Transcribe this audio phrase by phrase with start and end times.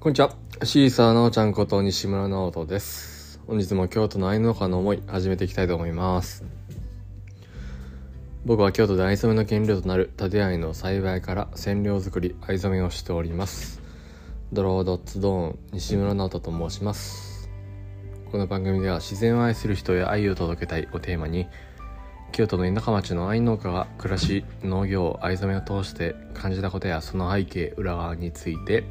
[0.00, 0.34] こんにちは。
[0.64, 3.40] シーサーなおちゃんこと西村直人です。
[3.46, 6.44] 本日も京都の愛農家の思い始めていきたいと思います。
[8.44, 13.80] 僕は京都で藍染めの原料となる建藍の栽培から染料作り、藍染めをしております。
[14.52, 17.48] ドロードッツドーン西村直人と申します。
[18.30, 21.46] この番組では自然を愛する人へ愛を届けたいをテーマに
[22.34, 28.82] 京都の田舎町の愛農家が暮らし農業藍染めを通して感じたことやその背景裏側について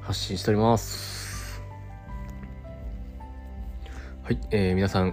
[0.00, 1.60] 発信しております。
[4.22, 5.12] はい、えー、皆さん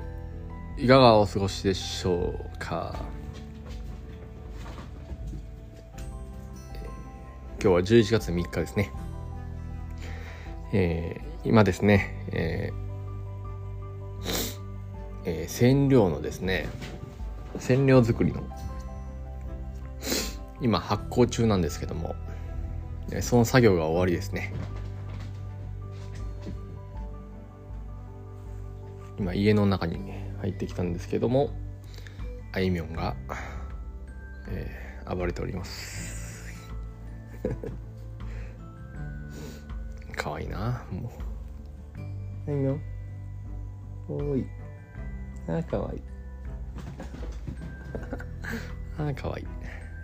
[0.77, 2.95] いかがお過ごしでしょうか、
[7.61, 8.89] 今日は11月3日ですね。
[10.71, 12.75] えー今ですねえー
[15.25, 16.69] えー染料のですね
[17.59, 18.43] 染料作りの。
[20.61, 22.15] 今発酵中なんですけども。
[23.21, 24.53] その作業が終わりですね。
[29.17, 29.97] 今家の中に
[30.41, 31.51] 入ってきたんですけども。
[32.51, 33.15] あいみょんが、
[34.49, 36.51] えー暴れております。
[40.15, 41.11] かわいいなもう。
[42.49, 42.81] あいみょん。
[44.09, 44.43] おい。
[45.47, 46.01] あかわいい。
[48.97, 49.45] あかわいい。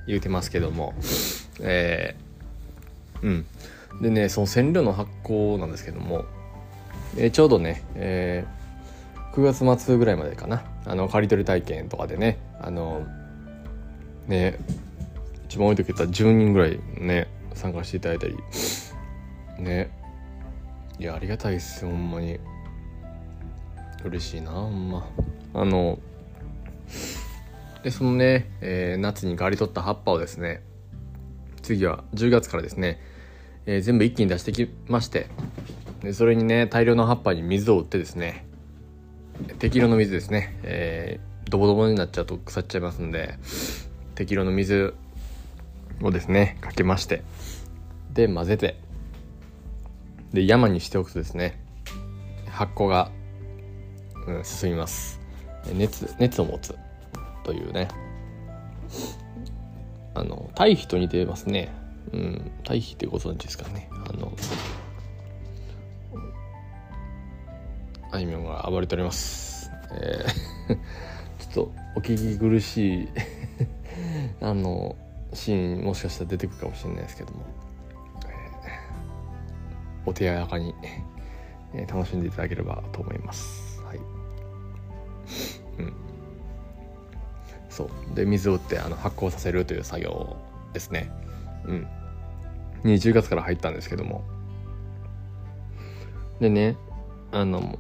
[0.08, 0.94] 言うてますけども。
[1.59, 3.45] えー、うん。
[4.02, 6.25] でねその染料の発酵なんですけども、
[7.17, 8.62] えーちょうどね、えー
[9.31, 10.64] 9月末ぐらいまでかな。
[10.86, 12.38] あの刈り取り体験とかでね。
[12.59, 13.06] あの
[14.28, 14.58] ね
[15.45, 18.36] 一番多い時言ったら10人ぐらいね参加していただいたり。
[19.58, 19.89] ね。
[21.00, 22.39] いやありがたいっすよほんまに。
[24.03, 25.08] 嬉しいなほんま。
[25.53, 25.97] あの
[27.84, 30.64] でそのね、えー夏に刈り取った葉っぱをですね
[31.62, 33.00] 次は10月からですね、
[33.66, 35.28] えー全部一気に出してきまして
[36.02, 38.46] でそれにね大量の葉っぱに水を打ってですね
[39.59, 43.38] 適量の水ですね、えー、ドボドボになっちゃうと腐っちゃいますんで
[44.16, 44.94] 適量の水
[46.02, 47.24] をですねかけまして
[48.14, 48.78] で混ぜて
[50.34, 51.62] で山にしておくとですね
[52.52, 53.09] 発酵が、
[54.28, 55.20] うん、進みます。
[55.74, 56.75] 熱熱を持つ。
[57.44, 57.88] というね
[60.13, 61.69] あの堆肥と似てますね
[62.13, 64.31] うん堆肥ってご存知ですかねあの
[68.12, 69.72] あいみょんが暴れております。
[69.94, 70.78] えー
[71.53, 73.09] ちょっとお聞き苦しい
[74.41, 74.96] あの
[75.34, 77.40] シーンもしかしたら出てくるかもしれないですけども、
[78.25, 80.73] えーお手柔らかに、
[81.73, 83.81] えー楽しんでいただければと思います。
[83.81, 83.97] はい。
[83.97, 84.02] う
[85.84, 85.94] ん。
[87.72, 88.16] そう。
[88.16, 90.36] で水を打ってあの発酵させるという作業
[90.74, 91.09] ですね。
[91.66, 91.88] うん。
[92.84, 94.24] に10月から入ったんですけども。
[96.40, 96.76] でね
[97.32, 97.80] あの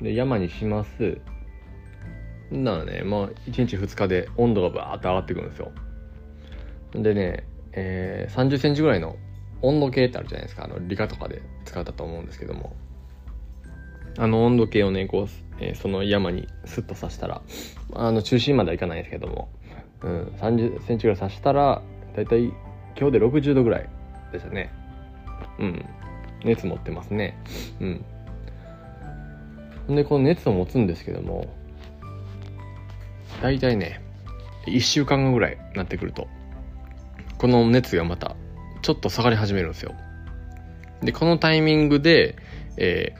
[0.00, 1.18] で山にします。
[2.50, 5.72] ならねまあ1日2日で温度がバーッと上がってくるんですよ。
[6.94, 9.16] でね、えー、30センチぐらいの
[9.62, 10.64] 温度計ってあるじゃないですか。
[10.64, 12.76] あの理科とかで使ったと思うんですけども。
[14.18, 15.28] あの温度計をねこう、
[15.60, 17.42] えーその山にスッと刺したら
[17.94, 19.48] あの中心まではいかないですけども、
[20.02, 21.82] うん、30センチぐらい刺したら
[22.16, 22.52] だいたい
[22.98, 23.88] 今日で60度ぐらい
[24.32, 24.72] でしたね。
[25.58, 25.84] うん。
[26.44, 27.38] 熱持ってますね。
[27.80, 28.04] うん。
[29.96, 31.46] でこの熱を持つんですけども
[33.42, 34.00] 大体ね
[34.66, 36.28] 1週間後ぐらいになってくると
[37.38, 38.36] この熱がまた
[38.82, 39.92] ちょっと下がり始めるんですよ。
[41.02, 42.36] でこのタイミングで、
[42.76, 43.14] え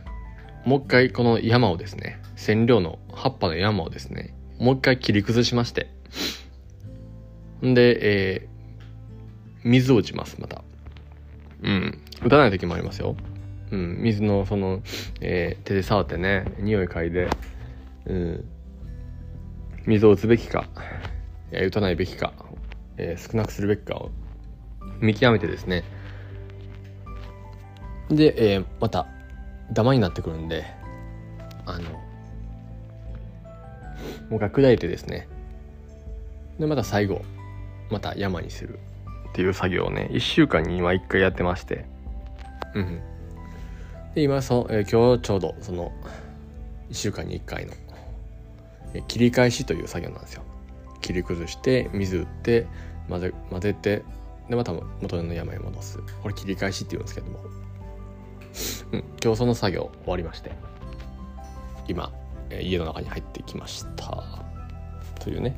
[0.64, 5.88] もう一回この山をですね染料の葉っぱの山をですねもう一回切り崩しまして。
[7.64, 7.98] んで、
[8.34, 8.52] えー
[9.64, 10.64] 水を打ちますまた。
[11.62, 12.00] うん。
[12.24, 13.14] 打たない時もありますよ。
[13.70, 14.82] うん、水のその、
[15.20, 17.28] えー手で触ってね匂い嗅いで、
[18.06, 18.44] うん、
[19.86, 20.66] 水を打つべきか、
[21.52, 22.32] えー打たないべきか、
[22.96, 24.10] えー少なくするべきかを
[25.00, 25.84] 見極めてですね。
[28.10, 29.06] で、えーまた
[29.72, 30.64] ダマになってくるんで
[31.66, 31.98] あのも
[34.32, 35.28] う一回砕いてですね。
[36.58, 37.22] でまた最後
[37.90, 38.78] また山にする
[39.30, 41.84] っていう作業をね1週間に今1回やってまして。
[42.74, 43.00] うん
[44.14, 45.90] で今そ、えー今日ちょうどその
[46.90, 47.72] 1週間に1回の、
[48.94, 50.42] えー切り返しという作業なんですよ。
[51.00, 52.66] 切り崩して水打って
[53.08, 54.02] 混ぜ混ぜて
[54.48, 55.98] でまた元の山へ戻す。
[56.22, 57.40] これ切り返しっていうんですけども、
[58.92, 60.52] うん、今日その作業終わりまして
[61.88, 62.12] 今、
[62.50, 64.24] えー、家の中に入ってきました。
[65.20, 65.56] というね。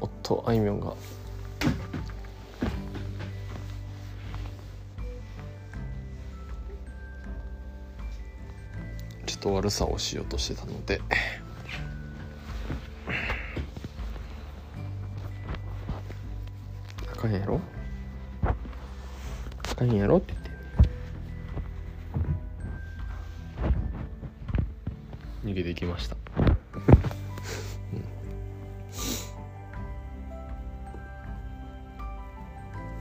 [0.00, 0.94] おっとあいみょんが。
[9.26, 11.00] ちょっと悪さをしようとしてたので。
[17.12, 17.60] あかんやろ？
[19.84, 20.18] んやろ？
[20.18, 20.50] って言って。
[25.44, 26.44] 逃げていきました、うん、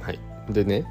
[0.02, 0.20] はい。
[0.52, 0.86] でね。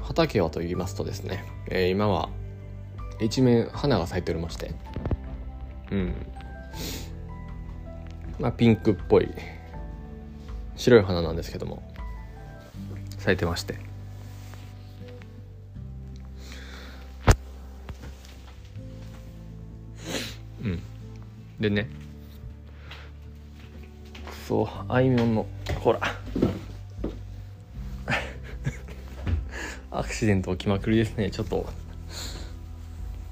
[0.00, 2.30] 畑はと言いますとですね、えー、今は
[3.20, 4.72] 一面花が咲いておりまして。
[5.90, 6.14] うん。
[8.38, 9.28] まあピンクっぽい
[10.84, 11.82] 白い花なんですけども。
[13.16, 13.78] 咲いてまして。
[20.62, 20.82] うん。
[21.58, 21.88] でね。
[24.46, 25.46] そうあいみょんの
[25.80, 26.00] ほら。
[29.90, 31.30] アクシデント起きまくりですね。
[31.30, 31.66] ちょっと。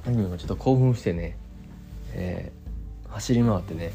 [0.06, 1.36] あいみょんがちょっと興奮してね。
[2.14, 3.92] えー、走り回ってね。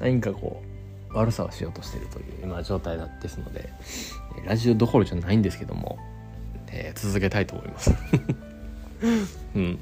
[0.00, 0.75] 何かこう
[1.12, 3.70] 悪さをしようとしてるという今状態ですので
[4.44, 5.98] ラジオどころじゃないんですけども、
[6.68, 7.90] えー、続けたいと思います。
[9.54, 9.78] うん。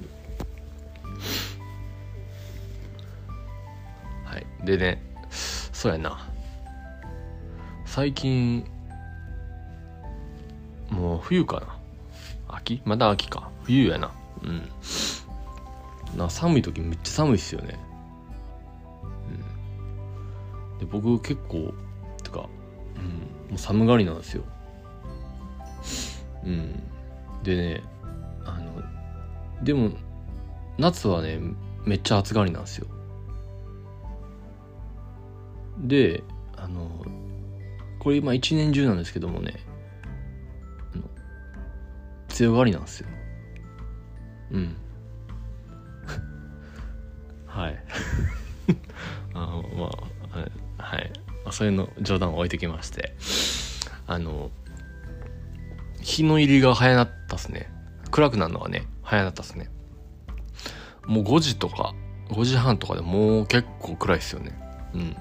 [4.25, 4.47] はい。
[4.65, 6.29] でねそうやな。
[7.85, 8.65] 最近
[10.91, 11.77] もう冬かな。
[12.49, 12.81] 秋？
[12.85, 13.51] まだ秋か。
[13.65, 14.13] 冬やな。
[14.43, 14.69] うん。
[16.17, 17.79] な寒い時めっちゃ寒いっすよね。
[20.79, 21.73] で僕結構
[22.23, 22.49] てか、
[22.97, 24.45] うん、もう寒がりなんですよ。
[26.45, 26.83] うん。
[27.43, 27.83] でね
[28.45, 29.91] あのでも
[30.79, 31.39] 夏はね
[31.85, 32.87] めっちゃ暑がりなんですよ。
[35.79, 36.23] で
[36.57, 37.05] あの
[37.99, 39.55] これ今一年中なんですけどもね
[42.35, 43.09] 強がりなんですよ。
[44.51, 44.77] うん。
[47.47, 47.85] はい。
[49.35, 49.91] あのまあ
[50.95, 51.13] はい、
[51.51, 53.15] そういうの冗談を置いてきまして。
[54.07, 54.51] あの
[56.01, 57.71] 日の入りが早なったっすね。
[58.11, 59.71] 暗くなるのがね早なったっすね。
[61.07, 61.95] もう5時とか
[62.29, 64.53] 5時半とかでもう結構暗いっすよね。
[64.93, 65.13] うん。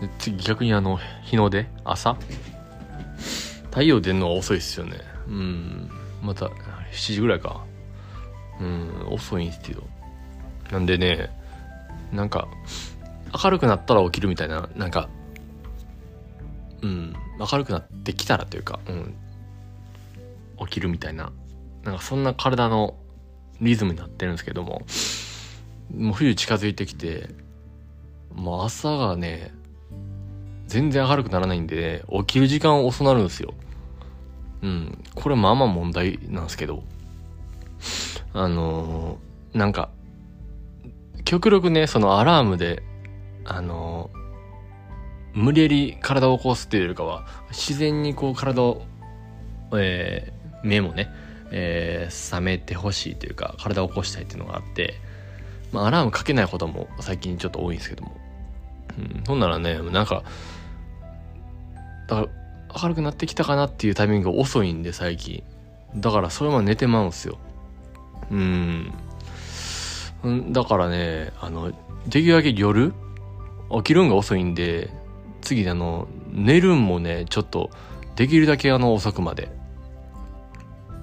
[0.00, 2.16] で次逆にあの日の出朝？
[3.70, 4.98] 太陽出るのは遅いっすよね。
[5.28, 5.90] うん。
[6.22, 6.52] また7
[7.14, 7.64] 時ぐらいか。
[8.60, 9.84] うん遅いんすけど。
[10.72, 11.30] なんでね
[12.12, 12.48] なんか
[13.42, 15.08] 明るくなったら起きるみたいななんか
[16.82, 19.14] うん明るくなってきたらというか、うん、
[20.66, 21.32] 起きるみたいな
[21.84, 22.94] なんかそんな体の
[23.60, 24.82] リズムになってるんですけども
[25.96, 27.28] もう冬近づいてきて
[28.34, 29.52] もう朝がね
[30.70, 33.54] 全然明るくならないんで、起きる時間遅なるんですよ。
[34.62, 35.04] うん。
[35.16, 36.84] これまあまあ問題なんですけど。
[38.32, 39.90] あのー、なんか、
[41.24, 42.84] 極力ね、そのアラームで、
[43.44, 44.10] あの、
[45.32, 48.82] 無理やり体を起こすっていうよりかは、自然にこう体を、
[49.76, 51.08] えー、目もね、
[51.52, 54.94] えー、覚めてほしいというか、体を起こしたいっていうのがあって、
[55.72, 58.16] まあ、アラームかけないことも最近ちょっと多いんですけども。
[58.98, 60.24] うん、ほんならね、なんか、
[62.08, 62.28] だから
[62.82, 65.42] 明るくなってきたかなっていうタイミングが遅いんで最近。
[65.96, 67.38] だからそれまで寝てまうんすよ。
[68.30, 68.92] うん。
[70.50, 71.72] だからねあの
[72.06, 72.92] できるだけ夜
[73.70, 74.90] 起きるんが遅いんで
[75.40, 77.70] 次あの寝るんもねちょっと
[78.16, 79.48] できるだけあの遅くまで。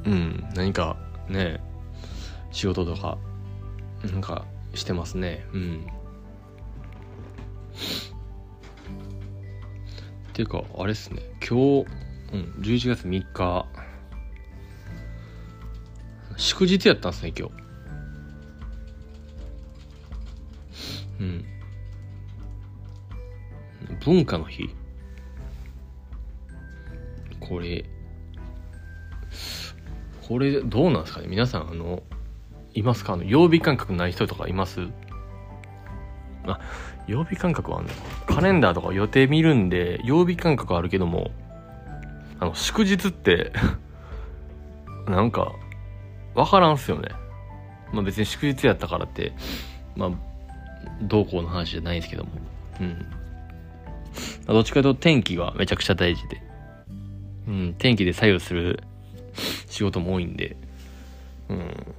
[0.05, 0.95] うん何か
[1.27, 1.59] ね
[2.51, 3.17] 仕事とか
[4.05, 5.45] なんかしてますね。
[5.53, 5.87] うん。
[10.37, 11.87] ていうか、あれっすね、今日、
[12.31, 13.65] うん、11月3日、
[16.37, 17.53] 祝日やったんすね、今日。
[21.19, 21.45] うん。
[24.07, 24.73] 文化の日
[27.41, 27.83] これ、
[30.25, 31.27] これ、どうなんですかね？
[31.27, 32.03] 皆さん、あの、
[32.73, 33.13] いますか？
[33.13, 34.87] あの、曜日感覚ない人とかいます？
[36.45, 36.61] あ、
[37.05, 37.89] 曜日感覚はあの
[38.33, 41.31] カレンダーとか予定見るんで、曜日感覚あるけども、
[42.39, 43.51] あの、祝日って
[45.05, 45.51] なんか、
[46.33, 47.09] わからんすよね。
[47.91, 49.33] まあ別に祝日やったからって、
[49.97, 50.11] まあ、
[51.01, 52.31] どうこうの話じゃないですけども。
[52.79, 53.05] うん。
[54.47, 56.41] どっちかというと天気がめちゃくちゃ大事で。
[57.47, 58.83] うん、天気で左右する
[59.67, 60.57] 仕事も多いんで、
[61.49, 61.95] うん、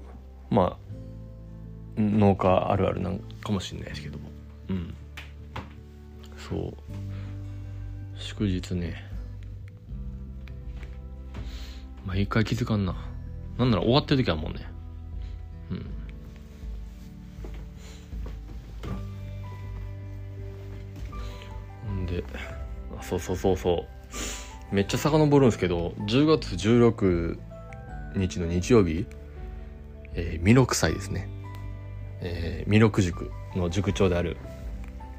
[0.50, 0.88] まあ
[2.00, 4.28] 農家あるあるなんかもしれないですけども。
[4.69, 4.95] うん。
[6.37, 6.75] そう。
[8.17, 9.05] 祝日ね。
[12.07, 12.95] 毎回気づかんな。
[13.59, 14.61] なんなら終わってる時はもうね。
[15.71, 15.98] うん。
[22.09, 22.25] で。
[22.99, 23.87] あそうそうそうそ
[24.73, 24.75] う。
[24.75, 27.38] めっちゃ遡るんですけど10月16
[28.17, 29.07] 日の日曜日
[30.15, 31.29] えー、弥勒祭ですね、
[32.21, 34.37] えー、弥勒塾の塾長である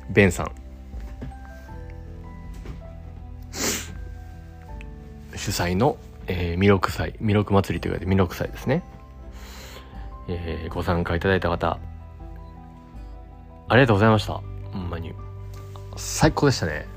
[0.09, 0.51] ベンさん。
[5.35, 8.83] 主催の、えー、弥勒祭弥勒祭りというかで弥勒祭ですね、
[10.27, 11.79] えー、ご参加いただいた方
[13.69, 14.41] ありがとうございました。
[14.73, 15.13] ほんまに。
[15.99, 16.87] 最高でしたね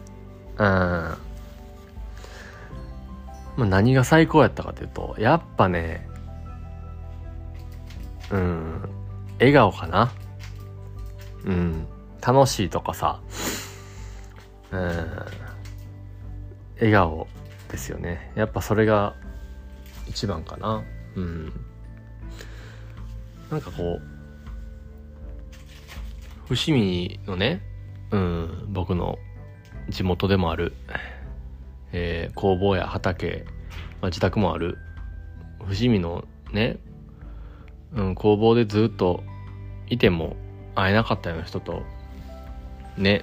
[0.59, 1.19] うんま
[3.59, 6.09] あ、何が最高やったかというとやっぱね
[8.33, 8.81] うん、
[9.39, 10.11] 笑顔かな。
[11.45, 11.87] うん、
[12.27, 13.21] 楽しいとかさ、
[14.71, 14.81] うん、
[16.77, 17.29] 笑顔
[17.71, 18.33] ですよね。
[18.35, 19.15] やっぱそれが
[20.09, 20.83] 一番かな。
[21.15, 21.53] うん。
[23.51, 24.03] なんかこう、
[26.49, 27.61] 伏見のね、
[28.13, 29.19] うん、僕の
[29.89, 30.75] 地元でもある、
[31.93, 33.45] えー、工房や畑、
[34.01, 34.79] まあ、自宅もある
[35.65, 36.79] 伏見のね
[37.95, 39.23] うん、工房でずっと
[39.89, 40.37] いても
[40.75, 41.83] 会えなかったような人と
[42.97, 43.23] ね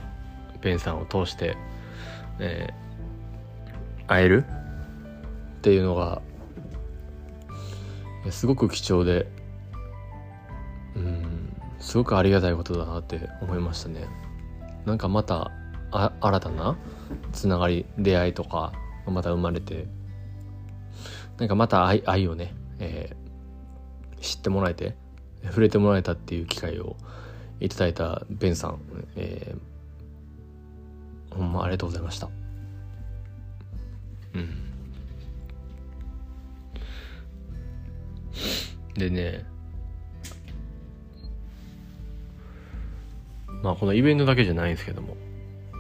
[0.62, 1.58] ペンさんを通して、
[2.40, 4.46] えー、会える？
[5.58, 6.22] っていうのが
[8.30, 9.28] すごく貴重で
[10.96, 14.08] うんすごくありがたいことだなって思いましたね。
[14.90, 15.52] なんかまた
[15.92, 16.78] あ新たな
[17.32, 18.74] つながり出会いとか
[19.06, 19.88] また生まれて
[21.38, 23.30] なんかまた愛愛をね、えー
[24.22, 24.96] 知ってもらえて
[25.46, 26.98] 触れてもらえたっていう機会を
[27.60, 28.80] いただいたベンさん、
[29.16, 32.30] えー、ほんまありがとうございました。
[34.34, 34.66] うん。
[38.96, 39.46] でね
[43.64, 45.18] まあこのイベントだけじゃないんですけども。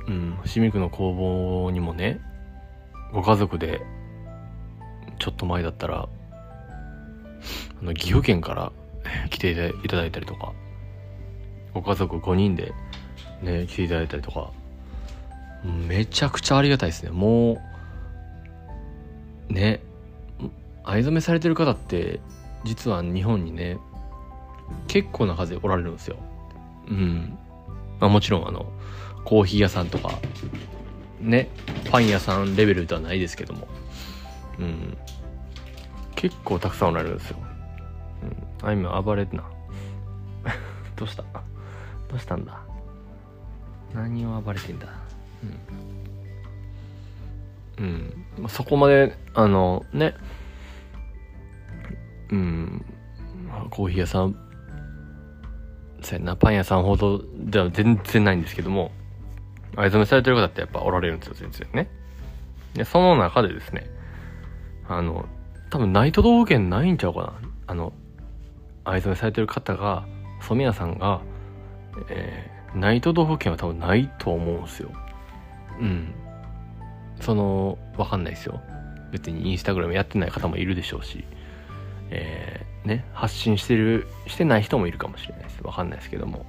[0.07, 0.38] うん。
[0.43, 2.19] 伏見区の工房にもね
[3.13, 3.81] ご家族で
[5.19, 6.07] ちょっと前だったら
[7.81, 8.71] あの岐阜県から
[9.29, 10.53] 来ていただいたりとか
[11.74, 12.74] ご家族5人で
[13.41, 14.51] ね来ていただいたりとか
[15.63, 17.12] めちゃくちゃありがたいですね。
[17.12, 17.62] も
[19.50, 19.81] うね
[20.83, 22.19] 藍染めされてる方って
[22.63, 23.77] 実は日本にね
[24.88, 26.17] 結構な数おられるんですよ。
[26.88, 27.38] うん
[27.99, 28.71] まあもちろんあの
[29.25, 30.19] コーヒー屋さんとか
[31.19, 31.49] ね
[31.91, 33.67] パン屋さんレベルではないですけども
[34.57, 34.97] うん
[36.15, 37.37] 結構たくさんおられるんですよ
[38.61, 38.67] うん。
[38.67, 39.43] あ、今暴れてな。
[40.97, 41.23] どうした？
[41.23, 42.59] どうしたんだ？
[43.93, 44.87] 何を暴れてんだ？
[47.79, 47.85] うん。
[47.85, 48.25] うん。
[48.37, 50.13] まあ、そこまで、あの、ね。
[52.31, 52.85] うん。
[53.69, 54.35] コーヒー屋さん、
[56.01, 58.91] そうやな、パン屋さんほどでは全然ないんですけども、
[59.75, 61.89] 藍染めされてる方ってやっぱおられるんですよ、全然ね。
[62.73, 63.89] で、その中でですね、
[64.87, 65.25] あの、
[65.69, 67.33] 多分ない都道府県ないんちゃうかな。
[67.67, 67.93] あの、
[68.85, 70.05] 藍染めされてる方が
[70.41, 71.21] 染屋さんが、
[72.09, 74.91] えー、ない都道府県は多分ないと思うんすよ。
[75.79, 76.13] うん。
[77.19, 78.61] そのわかんないですよ。
[79.11, 81.23] 別にインスタグラムやってない方もいるでしょうし
[82.11, 86.45] えー、ね発信してるしてない人もいるかもしれなですわかんないですけども。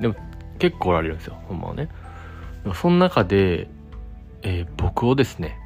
[0.00, 0.14] でも
[0.58, 1.36] 結構おられるんですよ。
[1.48, 1.88] ほんまはね。
[2.74, 3.68] その中で、
[4.42, 5.58] えー、僕をですね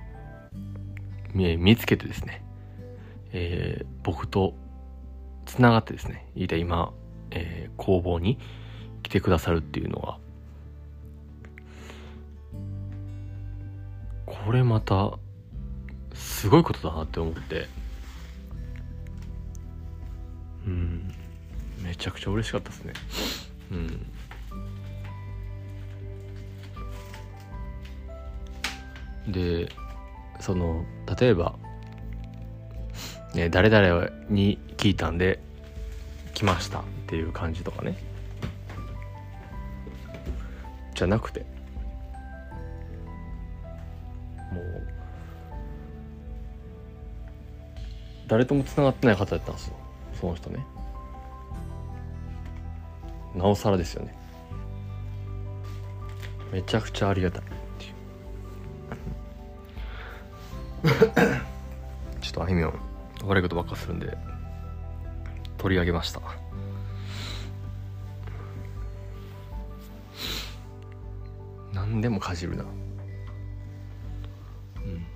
[1.35, 2.45] 見つけてですね、
[3.33, 4.55] えー、僕と
[5.47, 6.93] つながってですね、いた今、
[7.31, 8.39] えー、工房に
[9.03, 10.19] 来てくださるっていうのは、
[14.27, 15.19] これまた、
[16.15, 17.67] すごいことだなって思って、
[21.93, 22.95] めちゃくちゃ嬉しかったですね。
[23.71, 23.75] う
[29.29, 29.31] ん。
[29.31, 29.69] で、
[30.41, 30.87] その、
[31.21, 31.55] 例えば、
[33.35, 35.39] ね、誰々に聞いたんで
[36.35, 37.97] 来ましたっていう感じとかね
[40.95, 41.41] じゃなくて
[44.53, 44.87] もう
[48.29, 49.77] 誰ともつながってない方だったんですよ
[50.21, 50.65] その人ね
[53.35, 54.15] なおさらですよね。
[56.53, 57.43] めちゃくちゃありがたい。
[62.21, 62.75] ちょっとあいみょん
[63.25, 64.17] 悪いことばっかするんで
[65.57, 66.21] 取り上げました。
[71.73, 72.65] 何でもかじるな。
[72.65, 72.67] う
[74.81, 75.07] ん。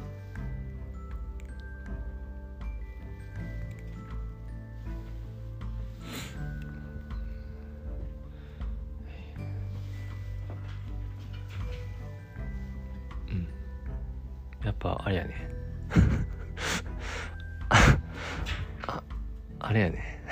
[19.67, 20.23] あれやね。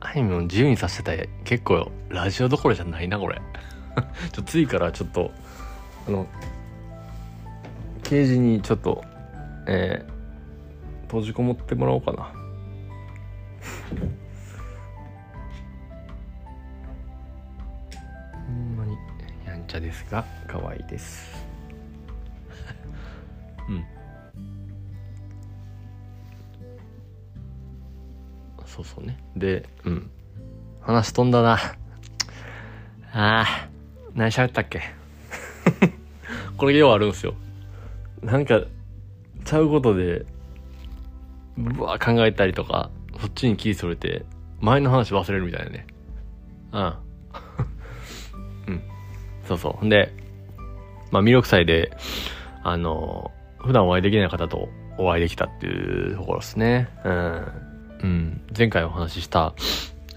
[0.00, 3.38] あいみょん自由にさせてた結構ラジオどころじゃないなこれ。
[4.32, 5.30] ちょ次からちょっと
[6.08, 6.26] あの
[8.02, 9.04] ケージにちょっと
[9.66, 12.22] えー、閉じこもってもらおうかな。
[18.46, 18.96] ほんまに
[19.44, 21.46] やんちゃですが可愛いです。
[23.68, 23.84] うん。
[28.74, 29.16] そうそうね。
[29.36, 30.10] でうん。
[30.80, 31.52] 話飛んだな。
[31.52, 31.56] あ
[33.12, 33.68] あ
[34.14, 34.80] 何喋ったっけ？
[36.58, 37.34] これようあるんすよ。
[38.20, 38.60] なんか
[39.44, 40.26] ちゃうことで
[41.56, 42.90] うわ考えたりとか
[43.20, 44.24] そっちに気それて
[44.60, 45.86] 前の話忘れるみたいなね。
[46.72, 46.94] うん
[48.66, 48.82] うん。
[49.44, 49.84] そうそう。
[49.86, 50.12] んで
[51.12, 51.92] まあ魅力祭で
[52.64, 56.88] あの普段お会いできない方とお会いできたっていうところですね。
[57.04, 57.73] うん。
[58.04, 59.54] うん前回お話しした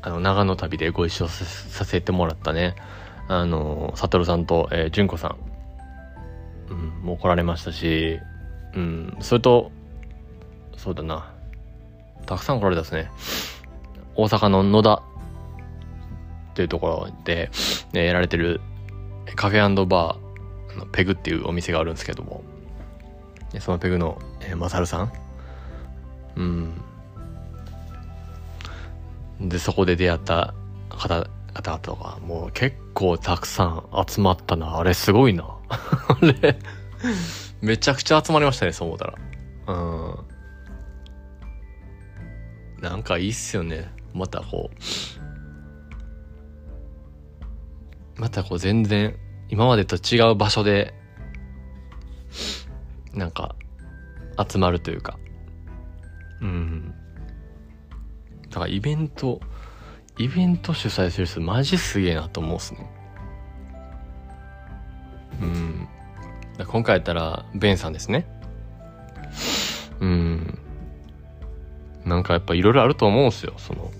[0.02, 2.76] あの長野旅でご一緒させてもらったね
[3.28, 5.38] あの悟さんと、えー、純子さん、
[6.70, 8.20] うん、もう来られましたし
[8.78, 9.72] うん、それと、
[10.78, 11.32] そうだな。
[12.28, 13.10] たくさん来られたですね。
[14.16, 15.02] 大阪の野田っ
[16.54, 17.50] ていうところで、
[17.94, 18.62] ね、やられてる
[19.36, 22.44] カフェバーのペグっていうお店があるんですけども、
[23.60, 25.12] そのペグの、えー、マサルさん。
[26.36, 26.82] うん。
[29.40, 30.54] で、そこで出会った
[30.90, 34.78] 方、々とか、もう結構たくさん集まったな。
[34.78, 35.44] あれすごいな。
[35.70, 36.58] あれ
[37.62, 39.16] めちゃくちゃ集まりましたね、そう思ったら。
[39.68, 39.74] う
[42.80, 42.82] ん。
[42.82, 43.92] なんかいいっすよね。
[44.14, 44.70] またこ
[48.18, 48.22] う。
[48.22, 49.16] またこう全然、
[49.50, 50.94] 今までと違う場所で、
[53.14, 53.56] なんか、
[54.48, 55.18] 集まるというか。
[56.42, 56.94] うん。
[58.58, 59.40] だからイベント、
[60.18, 62.90] イベント主催する人マジすげえなと思うっすね。
[65.40, 65.88] うん。
[66.66, 68.26] 今回やったら、ベンさんですね。
[70.00, 70.58] うん。
[72.04, 73.54] なんかやっぱいろいろあると思うんすよ。
[73.58, 73.92] その、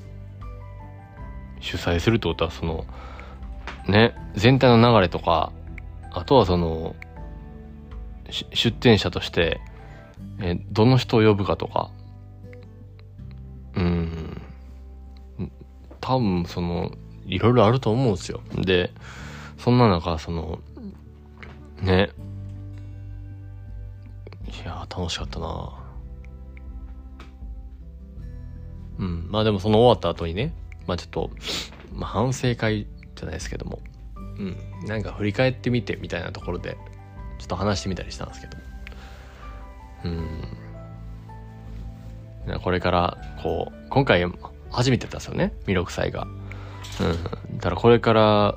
[1.60, 2.88] 主催するってことは、その、
[3.88, 5.52] ね、全体の流れとか、
[6.12, 6.96] あとはその、
[8.56, 9.62] 出展者として、
[10.42, 11.92] えどの人を呼ぶかとか、
[13.76, 14.42] うん、
[16.08, 16.90] 多分その、
[17.26, 18.40] いろいろあると思うんですよ。
[18.56, 18.94] で、
[19.58, 20.60] そんな中、その、
[21.82, 22.12] ね、
[24.46, 25.74] いや楽しかったな
[29.00, 29.28] うん。
[29.30, 30.54] まあでもその終わった後にね、
[30.88, 31.30] まあちょっと、
[31.94, 33.82] まあ反省会じゃないですけども、
[34.16, 34.56] うん。
[34.88, 36.78] なんか振り返ってみてみたいなところで、
[37.38, 38.58] ちょっと話してみたりしたんですけど。
[40.06, 40.08] う
[42.54, 42.60] ん。
[42.64, 44.24] これから、こう、今回
[44.72, 46.28] 初めてだったんですよね、弥勒祭が。
[47.00, 47.58] うん。
[47.58, 48.56] だからこれから、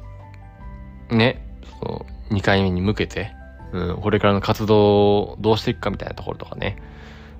[1.10, 1.46] ね、
[1.80, 3.32] その、2回目に向けて、
[3.72, 6.76] うん、これからの活動をどうしていくかみたいなところとかね、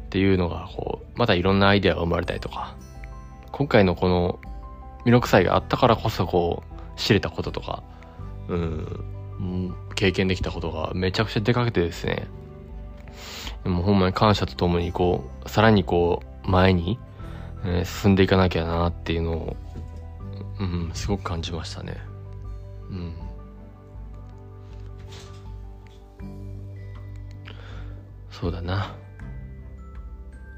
[0.07, 2.77] っていうのが、こう、またいろんなアイデアが生まれたりとか、
[3.53, 4.41] 今回のこの、
[5.05, 7.83] 弥勒祭があったからこそ、こう、知れたこととか、
[8.49, 12.27] うん、経験できたことがめちゃくちゃでかくてですね、
[13.65, 16.99] でもほんまに感謝とともに、こう、さらにこう、前に、
[17.65, 19.57] えー、進んでいかなきゃなっていうのを、
[20.59, 21.97] うん、すごく感じましたね。
[22.91, 23.15] うん。
[28.31, 28.95] そうだな。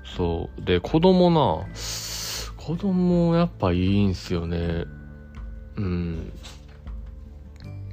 [0.05, 0.65] そう。
[0.65, 1.67] で、子供な、
[2.57, 4.85] 子供やっぱいいんすよね。
[5.77, 6.33] うん。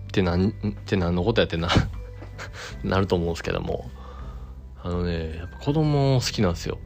[0.04, 0.52] ってなん、っ
[0.86, 1.69] て何のことやってな
[2.84, 3.89] なると思うんですけども。
[4.82, 6.78] あのね、やっぱ子供好きなんですよ。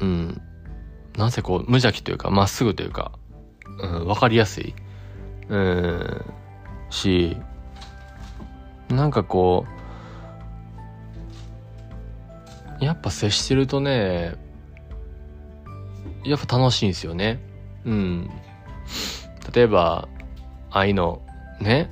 [0.00, 0.42] うん。
[1.16, 3.12] なぜこう、無邪気というか、まっすぐというか、
[3.80, 4.74] うん、わかりやすい。
[5.48, 6.24] うん、
[6.90, 7.36] し、
[8.88, 9.66] なんかこ
[12.80, 14.34] う、やっぱ接してるとね、
[16.24, 17.40] やっぱ楽しいんですよね。
[17.84, 18.30] うん。
[19.54, 20.08] 例えば、
[20.70, 21.22] 愛の、
[21.60, 21.90] ね、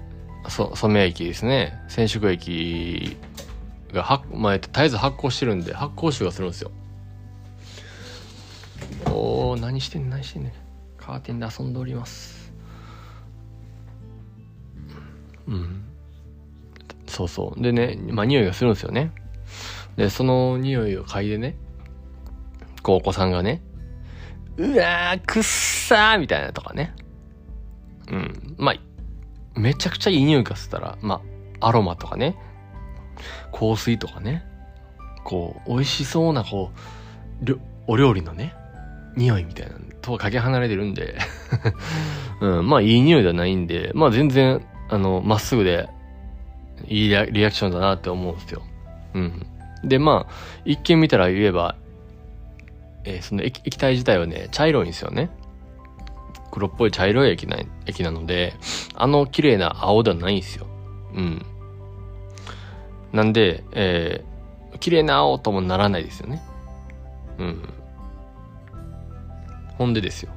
[0.48, 1.80] そ、染め駅ですね。
[1.88, 3.16] 染色駅
[3.94, 6.70] が、まあ、絶えず発酵してるんで発酵臭がするんですよ
[9.06, 10.52] おお何してん何してんねん。
[10.96, 12.52] カーテンで遊んでおります。
[15.46, 15.84] うん。
[17.06, 17.62] そうそう。
[17.62, 19.12] でねまあ匂いがするんですよね。
[19.96, 21.56] でその匂いを嗅いでね
[22.82, 23.62] こうお子さんがね
[24.56, 26.94] うわーくっさーみたいなとかね。
[28.10, 28.54] うん。
[28.58, 28.74] まあ
[29.58, 31.22] めちゃくちゃいい匂いがすったらま
[31.60, 32.36] あアロマとかね
[33.52, 34.44] 香水とかね
[35.22, 36.72] こう美味しそうなこ
[37.48, 38.54] うお料理のね
[39.16, 41.16] 匂いみたいなとはかけ離れてるんで
[42.40, 45.88] うん、まあいい匂いではないんで、まあ全然、あの、まっすぐで、
[46.86, 48.62] いいリアクションだなって思うんですよ。
[49.14, 49.46] うん。
[49.84, 50.32] で、まあ、
[50.64, 51.76] 一見見たら言えば、
[53.04, 55.30] えー、その液液体自体はね、茶色いんですよね。
[56.50, 58.54] 黒っぽい茶色い液な液なので、
[58.94, 60.66] あの綺麗な青ではないんですよ。
[61.14, 61.46] うん。
[63.12, 66.42] なんで、えー、綺麗な青ともならないですよね。
[67.38, 67.68] うん。
[69.78, 70.32] ほんでですよ。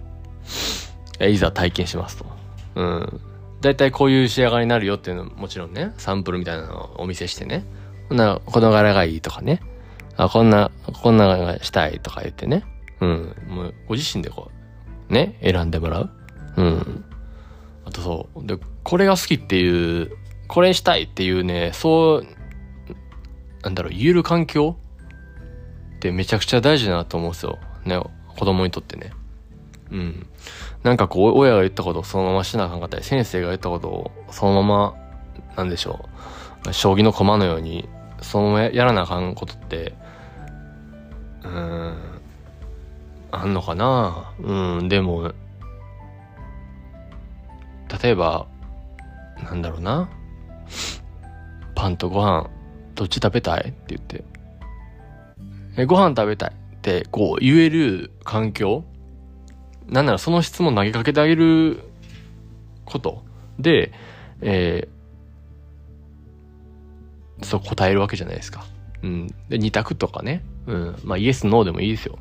[1.20, 2.26] いざ体験しますと。
[2.76, 3.22] うん。
[3.62, 7.66] だいたいこういう仕上がりになるよっていうのもちろんね、サンプルみたいなのをお見せしてね。
[8.10, 9.62] こんな、この柄がいいとかね。
[10.16, 10.72] あ、こんな、
[11.02, 12.64] こんながしたいとか言ってね。
[13.02, 13.36] うん。
[13.48, 14.52] もう、ご自身でこ
[15.10, 16.10] う、ね、選んでもらう。
[16.58, 17.06] うん。
[17.86, 18.46] あとそう。
[18.46, 20.12] で、これが好きっていう、
[20.48, 22.28] これしたいっていうね、そう、
[23.64, 24.78] なんだろう、言える環境
[25.96, 27.60] ってめちゃくちゃ大事だなと思うんですよ。
[27.86, 28.00] ね、
[28.38, 29.12] 子供にとってね。
[29.92, 30.28] うん。
[30.84, 34.96] なんかこう、親が言ったことをそのまましなあかんかったり、先生が言ったことをそのまま、
[35.56, 36.06] なんでしょ
[36.66, 36.74] う。
[36.74, 37.88] 将棋の駒のように、
[38.22, 39.94] そのままやらなあかんことって、
[41.44, 41.98] うん、
[43.32, 45.32] あんのかなうん、でも、
[48.02, 48.48] 例えば、
[49.44, 50.10] なんだろうな。
[51.76, 52.50] パンとご飯、
[52.96, 54.24] どっち食べたいって言って。
[55.78, 58.84] え、ご飯食べたいって、こう言える環境
[59.88, 61.80] なんならその質問投げかけてあげる
[62.86, 63.24] こと
[63.60, 63.92] で、
[64.42, 68.66] えー、そう答えるわけじゃないですか。
[69.04, 69.28] うん。
[69.50, 70.44] で、二択とかね。
[70.66, 70.96] うん。
[71.04, 72.18] まあ、イエス、ノーでもいいですよ。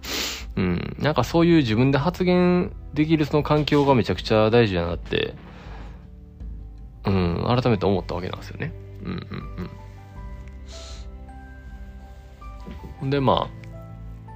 [0.56, 0.96] うん。
[0.98, 5.34] なんかそういう自分で発言できるその環境がめちゃくちゃ大事だなって、
[7.04, 8.72] うん、改めて思ったわけなんですよね。
[9.04, 9.20] うんうん
[13.02, 13.10] うん。
[13.10, 13.66] で、まあ、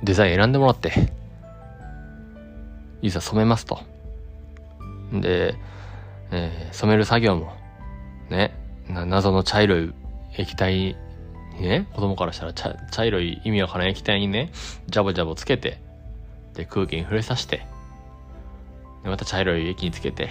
[0.02, 1.12] デザイン選んでもらって、
[3.02, 3.80] いざ染めますと。
[5.12, 5.54] で、
[6.30, 7.52] えー、染める作業も、
[8.28, 8.54] ね、
[8.88, 9.92] 謎の茶色い
[10.36, 10.96] 液体
[11.58, 14.50] にね、子供からしたら茶茶色い意味わからない液体にね、
[14.88, 15.80] ジャボジャボつけて、
[16.54, 17.66] で、空気に触れさせて、
[19.02, 20.30] で、また茶色い液につけて、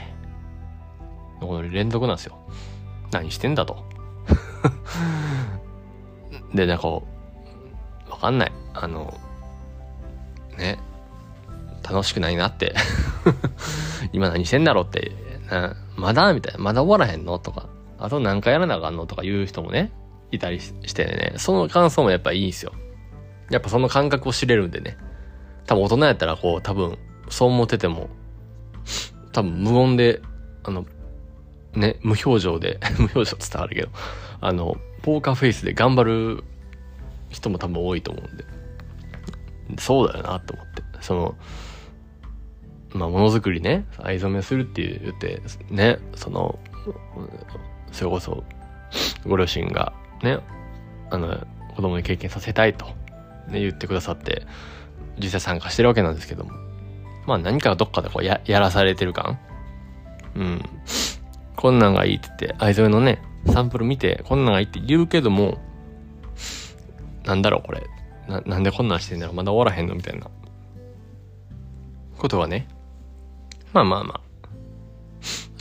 [1.39, 2.37] この連続なんですよ。
[3.11, 3.83] 何してんだと。
[6.53, 7.01] で、なんか、わ
[8.19, 8.51] かんない。
[8.73, 9.13] あの、
[10.57, 10.77] ね、
[11.89, 12.75] 楽しくないなって。
[14.13, 15.11] 今何してんだろうって。
[15.49, 16.59] なまだみたいな。
[16.59, 17.67] まだ終わらへんのとか。
[17.97, 19.91] あと何回やらなあかんのとか言う人もね
[20.31, 21.33] いたりしてね。
[21.37, 22.73] その感想もやっぱいいんすよ。
[23.49, 24.97] やっぱその感覚を知れるんでね。
[25.65, 26.97] 多分大人やったらこう多分
[27.29, 28.09] そう思ってても
[29.31, 30.21] 多分無言で
[30.63, 30.85] あの
[31.73, 33.89] ね無表情で 無表情伝わるけど
[34.41, 36.43] あのポーカーフェイスで頑張る
[37.29, 38.45] 人も多分多いと思うんで。
[39.77, 40.81] そうだよなと思って。
[41.01, 41.35] その
[42.93, 46.57] まあ、ものづくりね、藍染めするって言って、ね、その、
[47.91, 48.43] それこそ、
[49.25, 50.39] ご両親がね、
[51.11, 52.87] あの、子供に経験させたいと、
[53.47, 54.47] ね、言ってくださって、
[55.19, 56.51] 実際参加してるわけなんですけども。
[57.27, 59.37] まあ何かどっかでこうや、やらされてる感？
[60.35, 60.61] うん。
[61.55, 65.59] こんなんがいいって言って、藍染めのね、サンプル見て、こんなんがいいって言うけども、
[67.25, 67.83] なんだろうこれ。
[68.27, 69.93] な、なんでこんなんしてんだろうまだ終わらへんの？
[69.93, 70.27] みたいな。
[72.17, 72.67] ことはね、
[73.73, 74.21] まあまあまあ、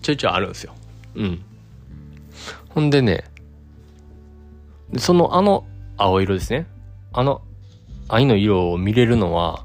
[0.00, 0.74] ちょいちょいあるんですよ。
[1.14, 1.44] うん。
[2.70, 3.24] ほんでね、
[4.96, 5.66] そのあの
[5.96, 6.66] 青色ですね。
[7.12, 7.42] あの
[8.08, 9.64] 愛の色を見れるのは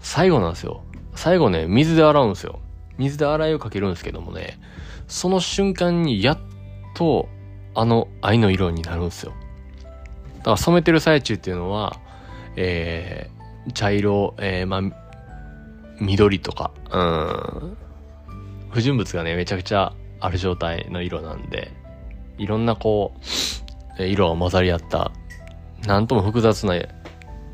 [0.00, 0.82] 最後なんですよ。
[1.14, 2.60] 最後ね、水で洗うんですよ。
[2.98, 4.58] 水で洗いをかけるんですけどもね、
[5.06, 6.38] その瞬間にやっ
[6.94, 7.28] と
[7.74, 9.32] あの愛の色になるんですよ。
[10.38, 11.98] だから染めてる最中っていうのは、
[12.56, 15.07] えー、茶色、えー、まあ、
[16.00, 17.76] 緑とか、うん、
[18.70, 21.72] 不純物がね、めちゃくちゃある状態の色なんで、
[22.38, 23.12] いろんなこ
[23.98, 25.10] う、色が混ざり合った、
[25.86, 26.74] なんとも複雑な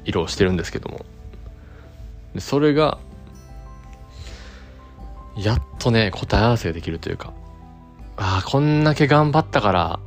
[0.04, 1.04] 色をしてるんですけども、
[2.38, 2.98] それが、
[5.36, 7.32] やっとね、答え合わせができるというか、
[8.16, 10.00] ああ、こんだけ頑張ったから、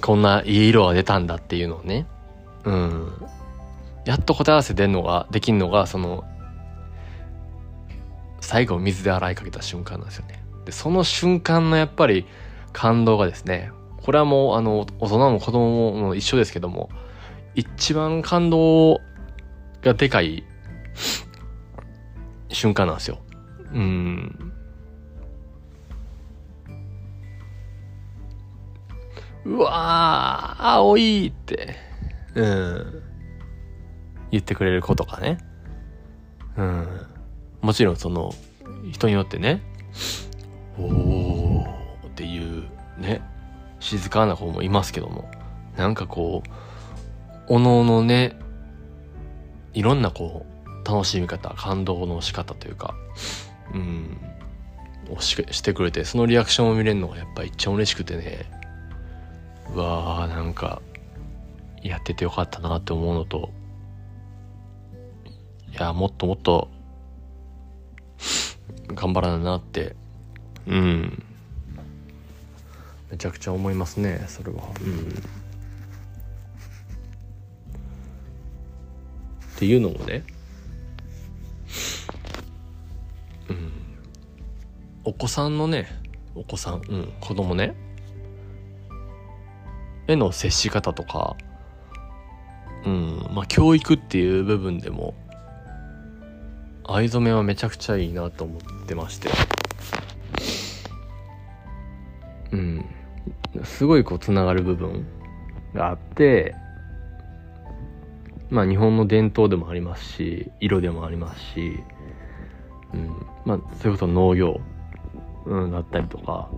[0.00, 2.06] こんないい色が出たんだっていうのをね、
[2.64, 3.12] うん。
[4.06, 6.24] やっと答え合わせ出んのが、できんのが、その、
[8.40, 10.44] 最後水で洗いかけた瞬間なんですよね。
[10.64, 12.24] で、その瞬間のやっぱり
[12.72, 16.88] 感動がですね、これはもうあの、大人も子供も一緒ですけども、
[17.56, 19.00] 一番感動
[19.82, 20.44] がでかい
[22.48, 23.18] 瞬間なんですよ。
[23.72, 24.52] うん。
[29.44, 31.74] うわー、青いって、
[32.36, 33.02] うん、
[34.36, 35.38] 言ってくれる子とかね。
[36.56, 36.86] うん。
[37.60, 38.32] もちろんその、
[38.92, 39.62] 人によってね、
[40.78, 41.66] おー
[42.08, 42.64] っていう
[42.98, 43.22] ね、
[43.80, 45.30] 静かな子もいますけども、
[45.76, 46.50] なんかこう、
[47.48, 48.38] おのおのね、
[49.74, 52.94] いろんなこう、楽しみ方、感動の仕方というか、
[53.74, 54.18] うん、
[55.10, 58.50] をししてくれて、そのリアクションを見れるのがやっぱ一番嬉しくてね、
[59.74, 60.80] うわーなんか、
[61.82, 63.50] やっててよかったなって思うのと、
[65.78, 66.68] や、もっともっと、
[68.88, 69.96] 頑張らないなって、
[70.66, 71.22] うん、
[73.10, 74.62] めちゃくちゃ思いますね、それは。
[74.80, 75.08] うん。
[79.56, 80.22] っていうのもね、
[83.48, 83.72] うん、
[85.04, 85.88] お子さんのね、
[86.34, 87.74] お子さん、うん、子供ね、
[90.08, 91.36] への接し方とか、
[92.84, 95.14] うん、まあ教育っていう部分でも、
[96.88, 99.28] 藍染めはめちゃくちゃいいなと思ってまして、
[102.52, 102.84] うん、
[103.64, 105.06] すごいこうつながる部分
[105.74, 106.54] があって、
[108.50, 111.80] まあ日本の伝統でもありますし、色でもありますし、
[112.94, 114.60] うん、まあそれこそ農業、
[115.44, 116.48] うん、だったりとか、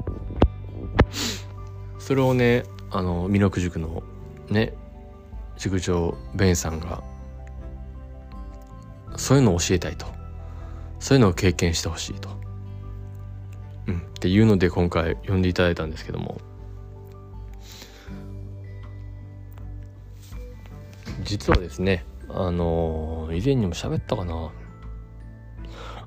[1.99, 4.03] それをね、あの、美濃塾の
[4.51, 4.75] ね、
[5.57, 7.03] 塾長ベンさんが、
[9.17, 10.18] そういうのを教えたいと。
[10.99, 12.29] そういうのを経験してほしいと。
[13.87, 16.41] うん、っていうので今回呼んでいただいたんですけども、
[21.23, 24.53] 実はですねあの以前にも喋ったかな。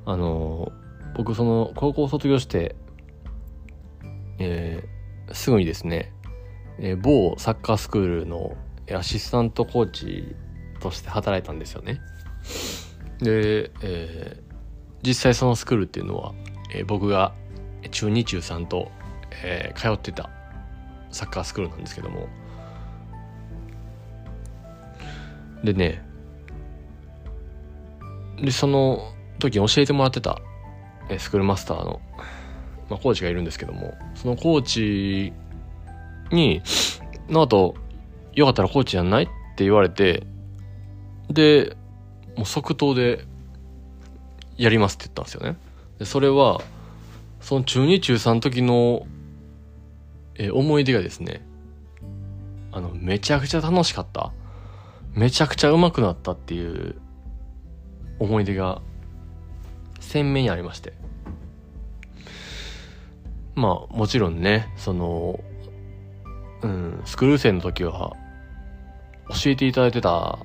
[0.05, 0.71] あの
[1.15, 2.75] 僕その高校を卒業して
[4.43, 6.11] えー、すぐにですね、
[6.79, 8.57] えー、某サッカースクールの
[8.91, 10.35] アシスタントコーチ
[10.79, 12.01] として働いたんですよね。
[13.19, 14.50] で、えー、
[15.03, 16.33] 実際そのスクールっていうのは、
[16.73, 17.33] えー、僕が
[17.91, 18.91] 中2中3と、
[19.43, 20.29] えー、通ってた
[21.09, 22.27] サッカースクールなんですけども。
[25.63, 26.03] でね、
[28.41, 30.39] で、その時に教えてもらってた、
[31.09, 32.01] えスクールマスターの、
[32.89, 35.33] まあ、コーチがいるんですけども、そのコーチ
[36.31, 36.61] に、
[37.29, 37.75] の後、
[38.33, 40.23] よかったらコーチやんないって言われて、
[41.29, 41.75] で、
[42.35, 43.25] もう即答で、
[44.57, 45.57] やりますって言ったんですよね。
[45.99, 46.61] で、それは、
[47.39, 49.05] その中2中3の時の、
[50.35, 51.45] え思い出がですね、
[52.71, 54.31] あの、めちゃくちゃ楽しかった。
[55.13, 56.95] めちゃくちゃ上手くなったっていう
[58.19, 58.81] 思い出が
[59.99, 60.93] 鮮明にありまして
[63.55, 65.39] まあもちろんねその
[66.61, 68.13] うんスクール生の時は
[69.29, 70.39] 教えていただいてた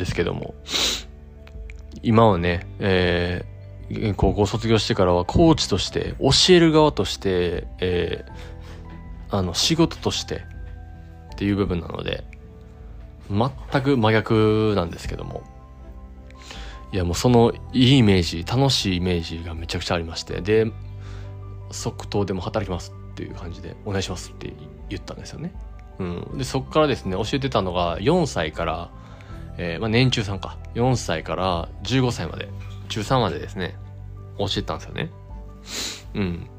[0.00, 0.54] ですけども
[2.02, 10.42] 今はね、えー、高校卒業してからはコーチとして教える側として、えー、あの仕事として
[11.34, 12.24] っていう部分なので、
[13.30, 15.42] 全く真逆なんですけども。
[16.92, 20.66] いやもうそのいいイメージ、楽しいイメージがめちゃくちゃありまして、で、
[21.70, 24.52] 即答でも働きますっていう感じでお願いしますって
[24.88, 25.52] 言ったんですよね。
[26.00, 26.38] うん。
[26.38, 28.90] で、そこからですね、教えてたのが4歳から、
[29.62, 30.56] えー、まあ年中さんか。
[30.74, 32.48] 4歳から15歳まで、
[32.88, 33.76] 中3までですね、
[34.38, 35.10] 教えたんですよね。
[36.14, 36.50] うん。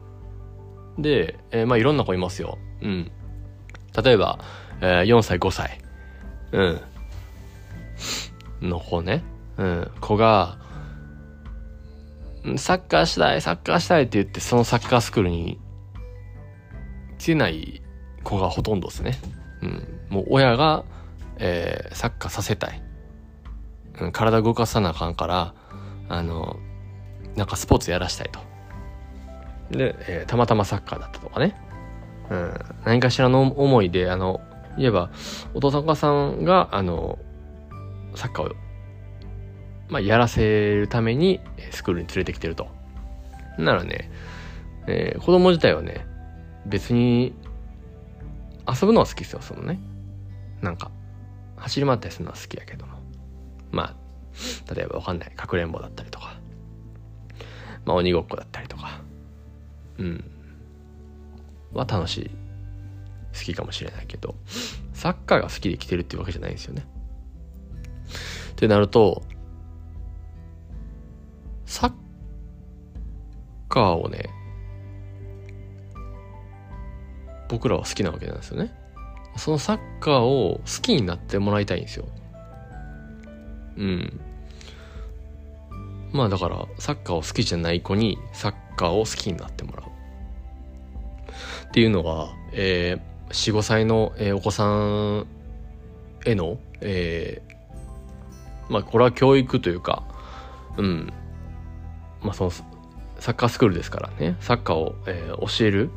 [1.01, 2.59] で、えー、まあいろんな子いますよ。
[2.81, 3.11] うん。
[4.03, 4.37] 例えば、
[4.81, 5.79] えー、4歳、5歳、
[6.51, 6.79] う
[8.63, 9.23] ん、の子ね、
[9.57, 10.59] うん、子が、
[12.57, 15.59] サッカーしたい、サッカーしたいって言って、そのサッカースクールに
[17.17, 17.81] 来てない
[18.23, 19.17] 子がほとんどですね。
[19.63, 20.85] うん、もう親が、
[21.37, 22.90] えー、サッカーさせたい。
[24.11, 25.53] 体動かさなあかんから、
[26.09, 26.57] あの、
[27.35, 28.39] なんかスポーツやらしたいと。
[29.71, 31.55] で、えー、たまたまサッカーだったとかね。
[32.29, 32.53] うん、
[32.85, 34.41] 何かしらの思いで、あの、
[34.77, 35.09] 言えば、
[35.53, 37.19] お父さんお母さんが、あの、
[38.15, 38.55] サッカーを、
[39.89, 42.67] まあ、やらせるために、スクールに連れてきてると。
[43.57, 44.11] ならね、
[44.87, 46.05] えー、子供自体はね、
[46.65, 47.33] 別に
[48.67, 49.79] 遊ぶのは好きですよそのね
[50.61, 50.91] なんか
[51.57, 52.85] 走り回ったりするのは好きやけど
[53.71, 55.31] まあ例えばわかんない。
[55.31, 56.39] かくれんぼだったりとか。
[57.85, 59.01] まあ鬼ごっこだったりとか。
[59.97, 60.23] うん。
[61.73, 62.31] は楽しい。
[63.33, 64.35] 好きかもしれないけど。
[64.93, 66.85] サッカーが好きで来てるっていうわけじゃないんですよね。
[68.51, 69.23] ってなると
[71.65, 71.93] サッ
[73.69, 74.29] カーをね
[77.49, 78.73] 僕らは好きなわけなんですよね。
[79.37, 82.05] そのサッカーを好きになってもらいたいんですよ。
[83.77, 84.19] うん。
[86.11, 89.85] まあだからサッカーを好きじゃない子にサッカーを好きになってもらう。
[91.67, 95.25] っていうのが、えー、45歳の、えー、お子さん
[96.25, 100.03] への、えー、まあこれは教育というか
[100.77, 101.13] うん。
[102.21, 104.35] まあそのサッカースクールですからね。
[104.41, 105.91] サッカーを、えー、教える、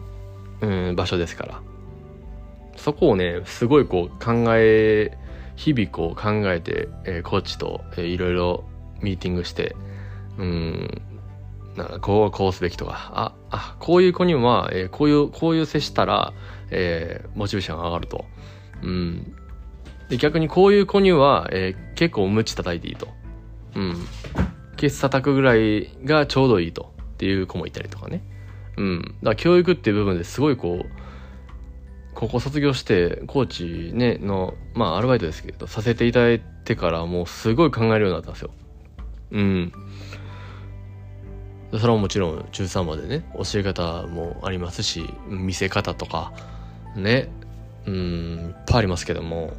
[0.60, 1.60] うん、場所ですから。
[2.76, 5.16] そこをねすごいこう考え
[5.56, 8.64] 日々こう考えて、えー、コーチと、えー、いろいろ
[9.00, 9.76] ミーティングして
[10.38, 11.02] うん
[11.76, 16.32] なんかこうこうすべきとかああこういう子には、えー、こういうこういう接したら、
[16.70, 18.24] えー、モチベーションが上がると、
[18.82, 19.34] うん、
[20.08, 23.08] で逆にこういう子には、えー、結構ムチ叩いていいと、
[23.74, 24.06] うん、
[24.76, 26.94] ケツ叩くぐらいがちょうどいいと。
[27.14, 28.22] っていう子もいたりとかね。
[28.76, 29.02] うん。
[29.02, 30.86] だから教育っていう部分ですごいこう、
[32.14, 33.46] 高校卒業してコー
[33.90, 38.50] チね、の、まあアルバイトですけど、させていただいてからもうすごい考えるようになったんですよ。
[39.33, 39.72] うん。
[41.72, 46.33] それはもちろん中3までね、教え方もありますし、見せ方とか、
[46.94, 47.29] ね、
[47.87, 49.53] うん、いっぱいありますけども、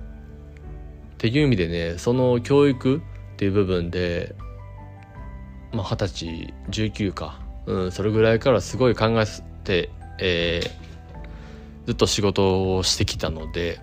[1.15, 3.01] っていう意味でね、その教育っ
[3.35, 4.35] ていう部分で、
[5.73, 9.25] まあ、20歳19か、うん、それぐらいからすごい考え
[9.63, 9.89] て、
[10.19, 10.69] えー、
[11.85, 13.79] ずっと仕事をしてきたので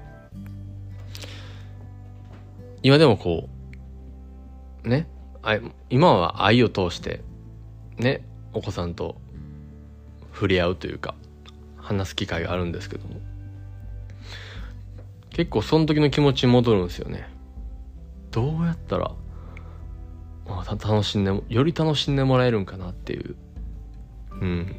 [2.83, 3.49] 今でもこ
[4.85, 5.09] うね
[5.91, 7.23] 今は愛を通して
[7.97, 9.17] ねお子さんと
[10.33, 11.15] 触れ合うというか
[11.77, 13.21] 話す機会があるんですけども。
[15.31, 17.27] 結構その時の気持ちに戻るんですよね。
[18.31, 19.13] どうやったら
[20.47, 23.37] まあ、楽しんでより楽しんでもらえるんかなっていう。
[24.41, 24.77] うん。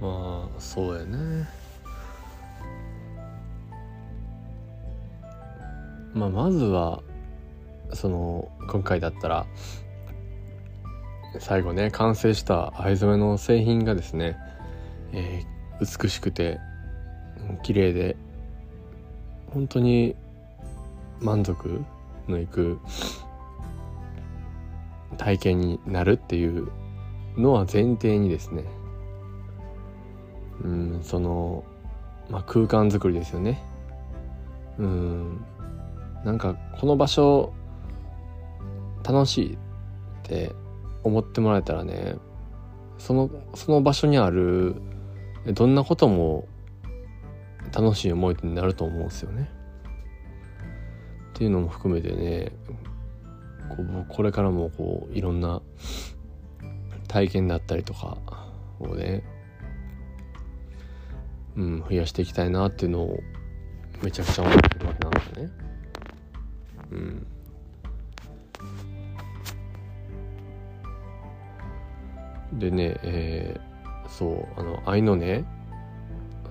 [0.00, 1.48] まあそうやね。
[6.14, 7.02] まあまずは
[7.92, 9.46] その今回だったら
[11.38, 14.36] 最後ね完成した藍染めの製品がですね、
[15.12, 16.58] えー、美しくて
[17.62, 18.16] 綺麗で
[19.52, 20.16] 本当に
[21.20, 21.82] 満足
[22.28, 22.80] のいく
[25.16, 26.70] 体験になるっていう
[27.36, 28.64] のは前提にですね
[30.64, 31.64] うんその、
[32.28, 33.62] まあ、空間づくりですよね
[34.78, 35.44] うん
[36.24, 37.52] なんかこの場所
[39.02, 39.58] 楽しいっ
[40.22, 40.52] て
[41.02, 42.16] 思ってもらえたらね
[42.98, 44.76] そのその場所にある
[45.46, 46.46] どんなことも
[47.72, 49.50] 楽しい思い出になると思うんですよね。
[51.30, 52.52] っていうのも含めてね
[53.70, 55.62] こうこれからもこういろんな
[57.08, 58.18] 体験だったりとか
[58.78, 59.24] をね、
[61.56, 63.20] うん、増やしていきたいなっていうのを
[64.02, 65.50] めちゃくちゃ思ってるわけなんですね。
[66.90, 66.94] う
[72.56, 75.44] ん、でね、えー、そうあの愛のね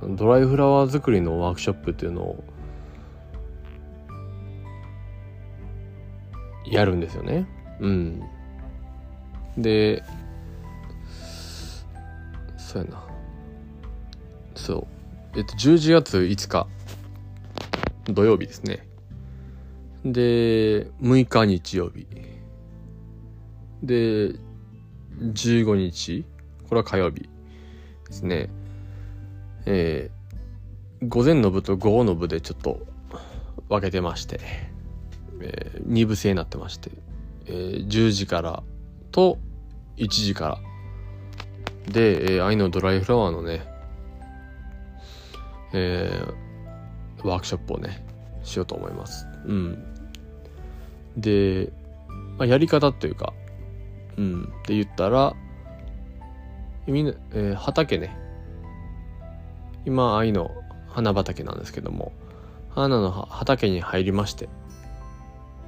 [0.01, 2.43] ドライフラワー作りのワークショップっていうのを
[6.65, 7.47] やるんですよね。
[7.79, 8.23] うん。
[9.57, 10.03] で、
[12.57, 13.08] そうやな。
[14.59, 14.87] そ
[15.35, 15.37] う。
[15.37, 16.67] えっと、11月5日、
[18.05, 18.87] 土曜日ですね。
[20.03, 22.07] で、6日日曜日。
[23.83, 24.33] で、
[25.19, 26.25] 15日、
[26.67, 27.29] これは火曜日で
[28.11, 28.49] すね。
[29.65, 32.85] えー、午前の部と午後の部でちょっと
[33.69, 34.39] 分けてまして。
[35.41, 36.91] えー、2部制になってまして、
[37.45, 38.63] えー、10時から
[39.11, 39.37] と
[39.97, 40.59] 1時から
[41.91, 43.61] で、えー、愛のドライフラワーのね、
[45.73, 48.03] えー、ワークショップをね
[48.43, 49.27] しようと思います。
[49.45, 49.83] うん。
[51.17, 51.71] で、
[52.37, 53.33] まあ、やり方というか
[54.17, 54.43] うん。
[54.43, 55.35] って言ったら
[56.87, 58.17] みんな、えー、畑ね。
[59.85, 60.51] 今愛の
[60.89, 62.11] 花畑なんですけども
[62.69, 64.49] 花の畑に入りまして。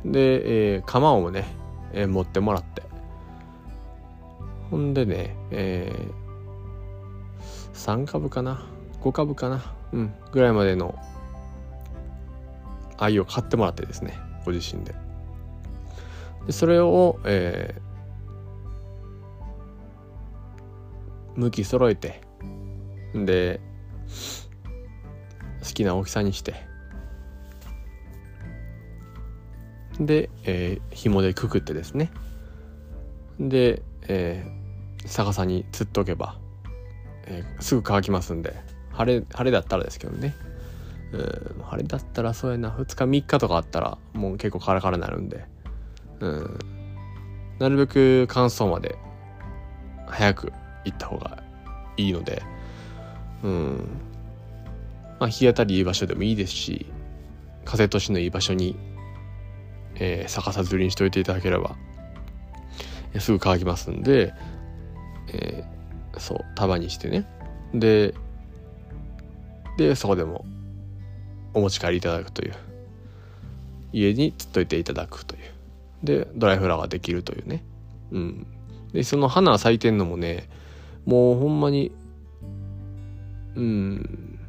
[0.05, 1.45] で、えー、釜をね、
[1.93, 2.83] えー、持ってもらって。
[4.69, 5.93] ほんでね、え
[7.73, 8.63] 3株かな
[9.01, 9.80] ？5株かな？
[9.93, 10.13] うん。
[10.31, 10.97] ぐらいまでの
[12.97, 14.93] 愛を買ってもらってですねご自身で。
[16.45, 22.21] でそれを、えー、向き揃えて
[23.13, 23.59] で
[25.61, 26.55] 好きな大きさにして
[29.99, 32.11] で、えー、紐でくくってですね。
[33.39, 36.39] で、えー、逆さにつっとけば、
[37.25, 38.70] えー、すぐ乾きますんで。
[38.93, 40.35] 晴れ晴れだったらですけどね。
[41.13, 42.69] うん晴れだったらそうやな。
[42.69, 45.45] 2日3日とかあったらもう結構カラカラになるんで。
[46.19, 46.59] うん。
[47.59, 48.97] なるべく乾燥まで
[50.07, 50.53] 早く
[50.85, 51.43] 行った方が
[51.97, 52.41] いいので。
[53.43, 53.87] うん。
[55.19, 56.87] まあ日当たりいい場所でもいいですし
[57.63, 58.75] 風通しのいい場所に、
[59.95, 61.75] えー、逆さずりにしておいていただければ
[63.19, 64.33] すぐ乾きますんで、
[65.27, 67.27] えー、そう束にしてね。
[67.73, 68.15] で
[69.87, 70.45] でそこでも
[71.53, 72.53] お持ち帰りいただくという。
[73.93, 75.41] 家につっといていただくという。
[76.03, 77.63] でドライフラワーができるというね。
[78.11, 78.47] うん。
[78.93, 80.49] でその花咲いてんのもね
[81.05, 81.91] もうほんまに
[83.55, 84.39] うん。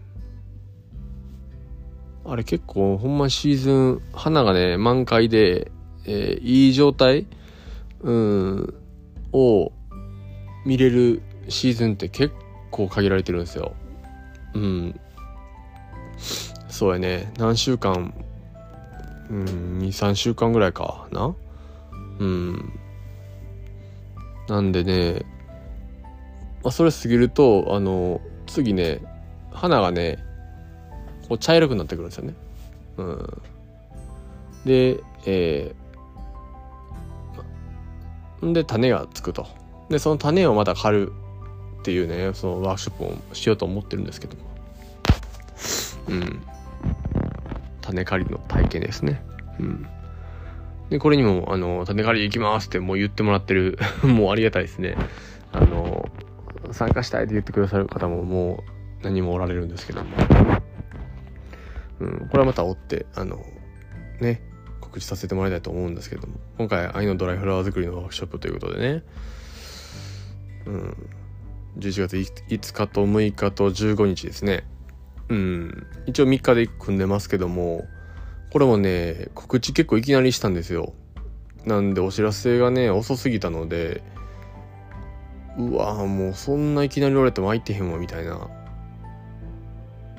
[2.24, 5.72] あれ結構ほんまシーズン花がね満開で、
[6.06, 7.26] えー、いい状態
[8.00, 8.74] うん
[9.32, 9.72] を
[10.64, 12.32] 見れるシーズンって結
[12.70, 13.74] 構限られてるんですよ。
[14.54, 15.00] うん。
[16.68, 17.32] そうやね。
[17.38, 18.14] 何週間？
[19.30, 21.08] うん23週間ぐらいか。
[21.12, 21.34] な？
[22.18, 22.72] うん。
[24.48, 25.24] なんでね、
[26.62, 29.00] まあ、それ過ぎるとあの次ね
[29.52, 30.18] 花がね
[31.28, 32.34] こう茶色くなってくるんですよね。
[32.98, 33.42] うん。
[34.64, 39.46] でえー、で種がつくと。
[39.88, 41.12] でその種をまた刈る
[41.80, 44.51] っていうねそのワークショップをしようと思ってるんですけども。
[46.08, 46.42] うん。
[47.80, 49.22] 種刈りの体験ですね。
[49.58, 49.86] うん。
[50.90, 54.96] でこれにもあの種刈り行きますってもう言ってもらってる もうありがたいですね。
[55.52, 56.10] あの
[56.70, 58.64] 参加したいって言ってくださる方もも
[59.00, 60.10] う何もおられるんですけども、
[62.00, 63.44] うん、これはまた追ってあの
[64.20, 64.42] ね
[64.80, 66.34] 告知させてもらいたいと思うんですけども。
[66.58, 69.02] 今回愛のドライフラワー作りのワークショップということでね。
[70.66, 70.96] うん。
[71.78, 74.64] 11月5日と6日と15日ですね。
[75.28, 75.86] うん。
[76.06, 77.86] 一応3日で組んでますけども
[78.50, 80.92] これもね告知結構いきなりしたんですよ。
[81.64, 84.02] なんでお知らせがね遅すぎたので
[85.56, 88.48] うわもうそんないきなり言われても空いてへんわみたいな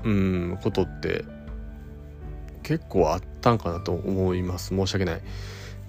[0.04, 1.26] うんことって
[2.62, 4.70] 結構あったんかなと思います。
[4.70, 5.22] 申し訳ない。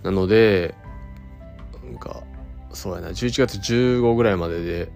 [0.02, 0.74] なので
[1.84, 2.22] なんか
[2.72, 4.92] そうやな11月15ぐらいまでで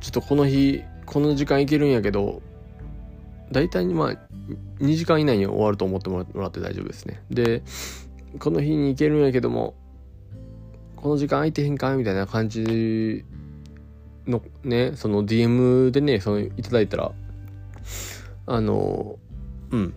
[0.00, 2.42] ちょっとこの日この時間いけるんやけど
[3.50, 4.16] 大体にまあ
[4.80, 7.22] 2時間以内に終わると思ってもらって大丈夫ですね。
[7.30, 7.62] で
[8.38, 9.74] この日に行けるんやけども
[10.96, 11.96] この時間空いてへんか？
[11.96, 13.24] みたいな感じ
[14.26, 17.12] のねその DM でねそのいただいたら
[18.46, 19.18] あの
[19.70, 19.94] うん。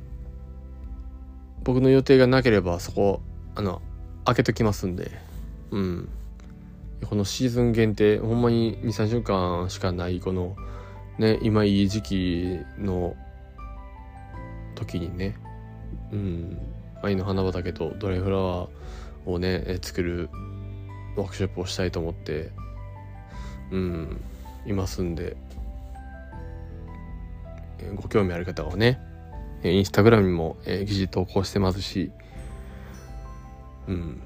[1.63, 3.21] 僕の予定がなければそこ
[3.55, 3.81] あの
[4.25, 5.11] 開けときますんで。
[5.71, 6.09] うん。
[7.05, 10.55] このシーズン限定ほんまに23週間しかないこの
[11.19, 13.15] ね今いい時期の
[14.85, 15.35] 時にね
[16.11, 16.57] うん
[17.01, 20.29] 愛の花畑とドライフラワーをね作る
[21.15, 22.51] ワークショップをしたいと思って
[23.71, 24.21] うん
[24.65, 25.35] いますんで
[27.95, 28.99] ご興味ある方はね
[29.63, 32.11] インスタグラムにも、え記事投稿してますし
[33.87, 34.21] うん。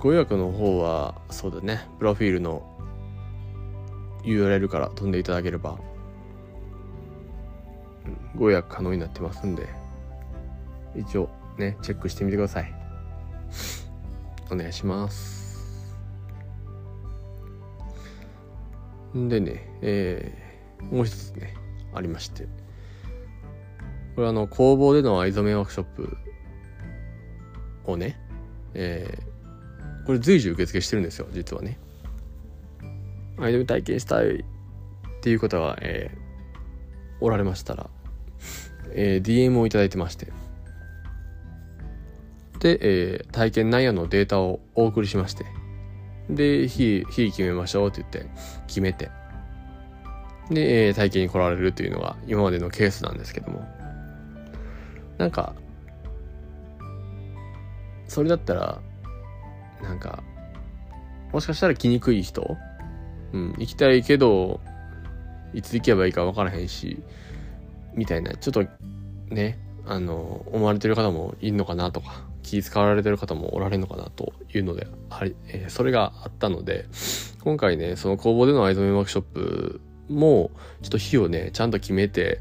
[0.00, 2.62] ご予約の方はそうだねプロフィールの
[4.22, 5.78] URL から飛んでいただければ
[8.40, 9.68] ご予約可能になってますんで
[10.96, 11.28] 一応
[11.58, 12.74] ねチェックしてみてください。
[14.50, 15.94] お願いします。
[19.14, 21.54] でねえー、もう一つね
[21.94, 22.48] ありまして。
[24.16, 26.16] これあの工房での藍染めワークショップ
[27.84, 28.18] をね
[28.72, 31.78] えー、これ随時受付してるんですよ実はね。
[33.36, 34.44] 藍染め体験したいっ
[35.20, 37.90] ていう方は、えー、おられましたら
[38.92, 40.26] えー、DM をいただいてまして。
[42.60, 45.44] で、えー、体験内容のデータをお送りしまして。
[46.28, 48.30] で日日決めましょうって言って
[48.66, 49.10] 決めて。
[50.50, 53.66] で、えー、体験に来られるっていうのが今までのケースなんですけども。
[55.20, 55.54] なんか
[58.08, 58.80] それだったら
[59.82, 60.22] なんか
[61.30, 62.56] もしかしたら来にくい人、
[63.32, 64.60] うん、行きたいけど
[65.52, 67.02] いつ行けばいいか分からへんし
[67.94, 68.64] みたいなちょっと
[69.34, 76.86] ねあの思われてる方もいるのかなとか気使われてる方もおられるのかなというのであり、えー、それがあったので
[77.42, 80.50] 今回ねその工房での藍染めワークショップも
[80.82, 82.40] ちょっと日をねちゃんと決めて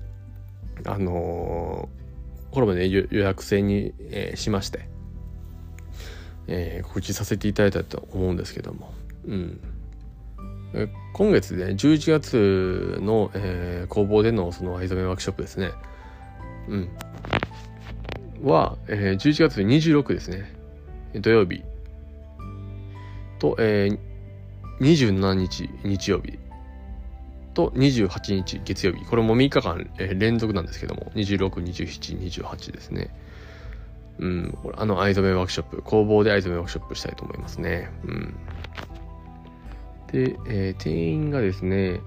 [0.86, 4.90] あのー、これもね予約制に、えー、しまして、
[6.48, 8.94] えー、告知させていただいたと思うんですけども
[9.26, 9.62] うん。
[11.14, 15.72] 今月ね11月の、えー、工房でのその藍染めワークショップですね。
[16.68, 16.90] うん。
[18.44, 20.54] は、えー、11月26ですね。
[21.16, 21.64] 土曜日。
[23.40, 24.00] と、えー、
[24.80, 26.40] 27日日曜日。
[27.54, 29.06] と28日月曜日。
[29.06, 31.12] これも3日間、えー、連続なんですけども。
[31.16, 33.10] 262728ですね。
[34.20, 34.58] うん。
[34.76, 35.82] あの藍染めワークショップ。
[35.82, 37.90] 工房で藍染めワークショップしたいと思いますね。
[38.06, 38.36] うん。
[40.12, 42.00] で、えー、定員がですね、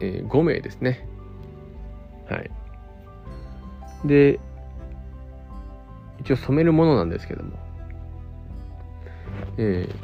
[0.00, 1.08] えー、5名ですね。
[2.28, 2.50] はい。
[4.04, 4.40] で、
[6.20, 7.52] 一応染めるものなんですけども、
[9.58, 9.94] えー、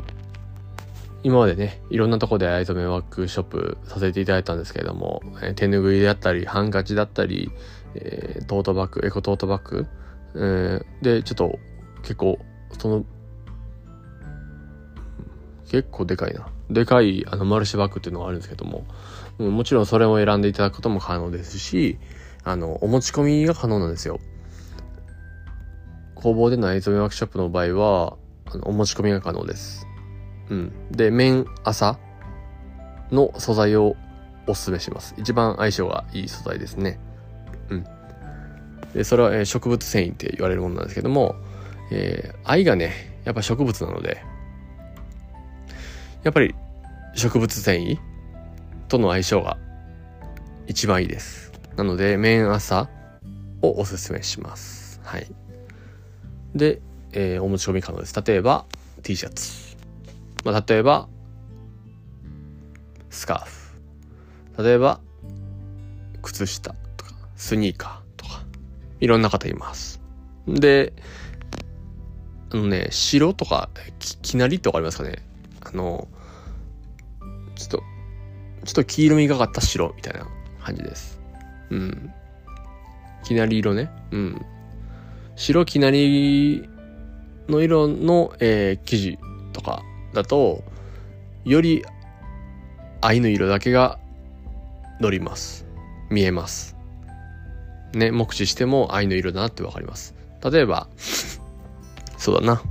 [1.24, 7.50] 今までね、いろんなとこで藍染めワークショップさせていただいたんですけれども、えー、手ぬぐいであったり、ハンカチだったり、
[7.94, 9.86] えー、トートバッグ、エコトートバッグ、
[10.34, 11.58] えー、で、ちょっと
[12.02, 12.38] 結構、
[12.78, 13.04] その、
[15.70, 16.48] 結構でかいな。
[16.70, 18.84] でかいあのマルシェバッグっていうのがあるんですけども、
[19.38, 21.98] うん、もちろんそれを選んでいただくことも可能ですし、
[22.44, 24.20] あの、お持ち込みが可能なんですよ。
[26.14, 28.16] 工房での藍染めワークショップの場合は、
[28.46, 29.86] あのお持ち込みが可能です。
[30.50, 30.72] うん。
[30.90, 31.98] で、綿朝
[33.10, 33.96] の素材を
[34.46, 35.14] おすすめします。
[35.18, 36.98] 一番相性がいい素材ですね。
[37.70, 37.84] うん。
[38.94, 41.34] で、それは、えー、植物繊維って言われるものなんですけども、
[41.90, 42.92] えー、藍がね、
[43.24, 44.22] やっぱ植物なので、
[46.22, 46.54] やっぱり
[47.14, 47.98] 植物繊維
[48.92, 49.56] との相性が
[50.66, 51.50] 一番いいです。
[51.76, 52.90] なので、綿朝
[53.62, 55.00] をおすすめします。
[55.02, 55.26] はい。
[56.54, 56.82] で、
[57.12, 58.22] えー、お持ち込み可能です。
[58.22, 58.66] 例えば、
[59.02, 59.78] T シャツ。
[60.44, 61.08] まあ、例えば、
[63.08, 64.62] スカーフ。
[64.62, 65.00] 例えば、
[66.20, 68.44] 靴下とか、スニーカーとか、
[69.00, 70.02] いろんな方います。
[70.46, 70.92] で、
[72.50, 75.24] あのね、白とか、き、きなりってわかりますかね？
[75.62, 76.08] あの、
[77.54, 77.82] ちょっと、
[78.64, 80.26] ちょっと黄色みがかった白みたいな
[80.62, 81.20] 感じです。
[81.70, 82.12] うん。
[83.24, 83.90] きなり色ね。
[84.10, 84.46] うん。
[85.36, 86.68] 白きなり
[87.48, 89.18] の色の、えー、生地
[89.52, 89.82] とか
[90.12, 90.62] だと、
[91.44, 91.84] より
[93.00, 93.98] 藍の色だけが
[95.00, 95.66] 乗ります。
[96.10, 96.76] 見えます。
[97.94, 100.14] ね、目視しても藍の色だなってわかります。
[100.50, 100.88] 例えば、
[102.16, 102.62] そうだな。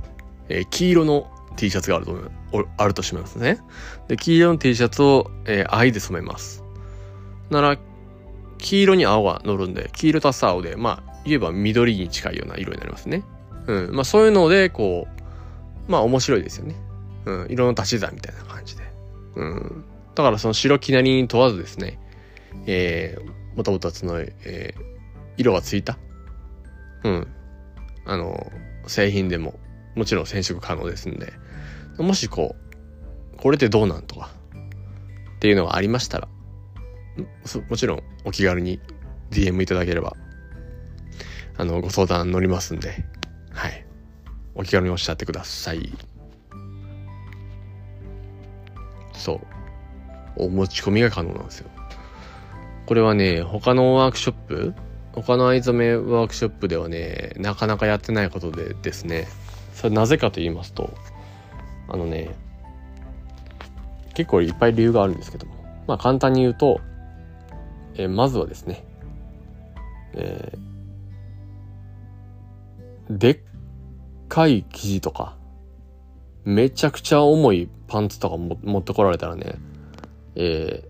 [0.48, 2.16] えー、黄色の T シャツがあると
[2.76, 3.58] あるとしますね。
[4.08, 6.64] で、黄色の T シャツを、えー、藍で染めます。
[7.50, 7.78] なら、
[8.58, 13.24] 黄色に青が乗るんで、黄色足す青で、まあ、言えば緑に近いような色になりますね。
[13.66, 13.94] うん。
[13.94, 15.06] まあ、そういうので、こ
[15.88, 16.76] う、まあ、面白いですよね。
[17.26, 17.46] うん。
[17.50, 18.84] 色の足し算みたいな感じで。
[19.36, 19.84] うん。
[20.14, 21.98] だから、その白きなりに問わずですね、
[22.66, 24.82] えー、もともとその、えー、
[25.36, 25.98] 色がついた、
[27.04, 27.26] うん。
[28.04, 28.52] あの、
[28.86, 29.58] 製品でも、
[29.94, 31.32] もちろん染色可能ですんで、
[31.98, 32.56] もしこ
[33.34, 34.30] う、これってどうなんとか、
[35.36, 36.28] っていうのがありましたら、
[37.68, 38.80] もちろんお気軽に
[39.30, 40.16] DM いただければ、
[41.56, 43.04] あの、ご相談乗りますんで、
[43.50, 43.86] はい。
[44.54, 45.92] お気軽におっしゃってください。
[49.12, 49.40] そう。
[50.36, 51.70] お持ち込みが可能なんですよ。
[52.86, 54.74] これはね、他のワークショップ
[55.14, 59.28] 他の藍染めワークショップではね、なかなかやってないことでですね、
[59.74, 60.92] それなぜかと言いますと、
[61.92, 62.30] あのね、
[64.14, 65.54] 結構いっぱい理由があるんですけども、
[65.86, 66.80] まあ簡単に言うと、
[67.94, 68.84] えー、まずはですね、
[70.14, 73.38] えー、でっ
[74.28, 75.36] かい生地とか、
[76.44, 79.56] めちゃくちゃ重いパンツとかも持ってこられたらね、
[80.34, 80.84] え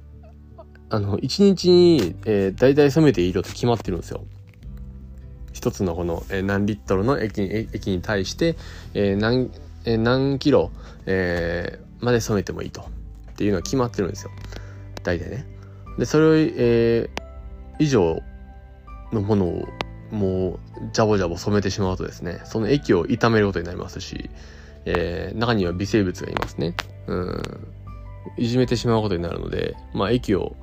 [0.57, 4.25] ー、あの、一日に、えー、大体染めていい色って決まってるんですよ。
[5.53, 8.57] 一つのこの、えー、何リットルの液に液に対して、
[8.95, 9.51] えー、何
[9.85, 10.71] え何キロ、
[11.07, 12.83] えー、まで染めてもいいと。
[13.33, 14.31] っていうのは決まってるんですよ。
[15.03, 15.45] 大体ね。
[15.99, 17.09] でそれを、えー、
[17.79, 18.21] 以上
[19.13, 19.69] のものを
[20.11, 20.59] もう
[20.93, 24.31] ジャボジャボ染めてしまうとですねその液を傷めることになりますし、
[24.85, 26.75] えー、中には微生物がいますね。
[27.07, 27.69] うん。
[28.39, 30.55] いじめてしまうことになるのでまあ液を、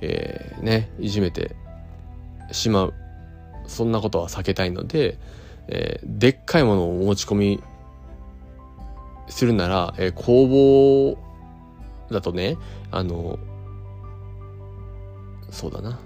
[0.00, 1.54] えー、ねいじめて
[2.50, 2.94] しまう。
[3.66, 5.18] そんなことは避けたいので、
[5.68, 7.62] えー、でっかいものを持ち込み
[9.28, 11.18] するなら、えー、工房
[12.10, 12.56] だとね、
[12.90, 13.38] あの、
[15.50, 15.98] そうだな。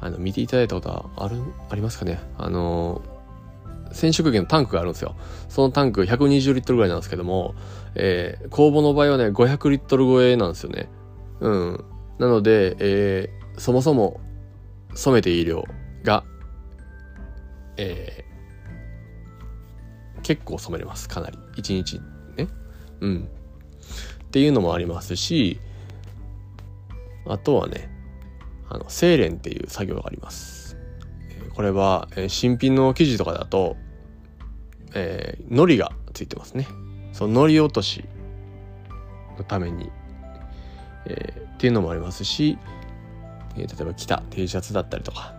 [0.00, 2.20] あの見ていただいたことはあるありますかね？
[2.38, 3.02] あの
[3.92, 5.16] 染色機のタンクがあるんですよ。
[5.48, 7.54] そのタンク120リットルぐらいなんですけども、
[7.94, 10.88] えー、工房の場合はね500リットル超えなんですよね。
[11.40, 11.84] うん。
[12.18, 14.20] なので、えー、そもそも
[14.94, 15.64] 染めていい量
[16.02, 16.24] が、
[17.76, 18.35] えー、
[20.26, 21.08] 結構染めれます。
[21.08, 21.38] かなり。
[21.56, 22.00] 1日
[22.36, 22.48] ね。
[23.00, 23.28] うん。
[24.24, 25.60] っていうのもありますし
[27.26, 27.88] あとはね
[28.68, 30.76] あの精錬っていう作業があります。
[31.54, 33.76] これは、え、新品の生地とかだと、
[34.94, 36.66] えー、糊がついてますね。
[37.12, 38.04] その糊落とし
[39.38, 39.90] のために、
[41.06, 42.58] えー、っていうのもありますし、
[43.56, 45.34] えー、例えば着た T シャツだったりとか、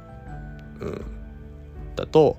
[0.79, 1.05] うん、
[1.97, 2.37] だと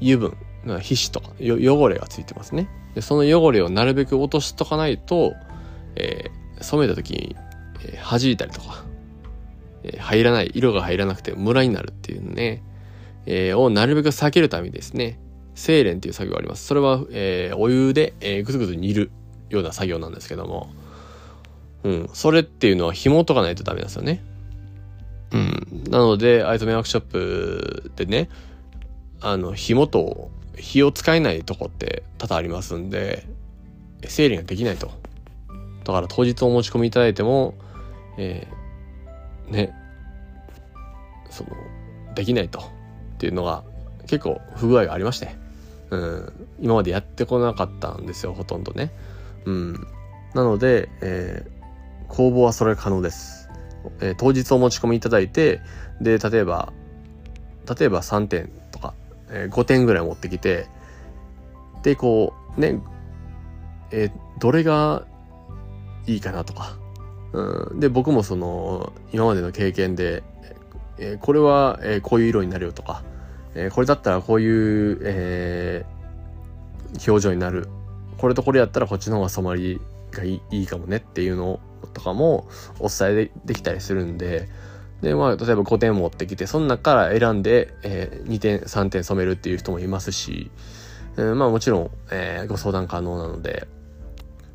[0.00, 0.49] 油分。
[0.64, 2.68] 皮脂とか汚れがついてますね。
[2.94, 5.34] でその汚れをなるべく落としとかないと、
[5.96, 7.36] えー、染めた時に、
[7.84, 8.84] えー、弾いたりとか、
[9.84, 12.62] えー、入らない色が入らなくてムラになるっていうのね、
[13.26, 15.18] えー、をなるべく避けるためにですね
[15.54, 16.66] 精錬っていう作業があります。
[16.66, 19.10] それは、えー、お湯で、えー、ぐつぐつ煮る
[19.50, 20.70] ような作業なんですけども
[21.84, 22.10] うん。
[22.12, 24.22] それっていうのは紐とかないとダメなんですよね。
[25.32, 25.84] うん。
[25.90, 28.28] なのでアイトメワークショップでね
[29.20, 30.30] あの紐と
[30.60, 33.26] 火を使えないとこって多々ありますんで
[34.06, 34.90] 整理ができないと。
[35.84, 37.54] だから当日お持ち込みいただいても
[38.18, 39.74] えー、ね
[41.30, 41.50] その
[42.14, 42.60] できないと。
[42.60, 42.62] っ
[43.20, 43.64] ていうのが
[44.06, 45.36] 結構不具合がありまして。
[45.90, 46.46] うん。
[46.60, 48.90] 今までやってこなかったんですよほとんどね。
[49.44, 49.86] うん。
[50.34, 53.48] なので、えー、工房はそれ可能です、
[54.00, 55.60] えー、当日お持ち込みいただいて
[56.00, 56.72] で例えば
[57.78, 58.50] 例えば3点
[59.30, 60.66] 5点ぐらい持ってきて、
[61.82, 62.80] で、こう、ね、
[63.90, 65.06] え、どれが
[66.06, 66.76] いいかなとか。
[67.32, 70.22] うん、で、僕もその、今までの経験で、
[70.98, 73.02] え、これは、え、こういう色になるよとか、
[73.54, 75.86] え、これだったらこういう、え、
[77.06, 77.68] 表情になる。
[78.18, 81.60] これとこれやったらこっちの方が染まりがいいかもねっていうの
[81.94, 84.48] とかもお伝えできたりするんで、
[85.02, 90.50] で、まあ、例えば5点持ってきて、その中から選んで、えー、2点、3点染めるっていう人もいますし、
[91.16, 93.66] えー、まあもちろん、えー、ご相談可能なので、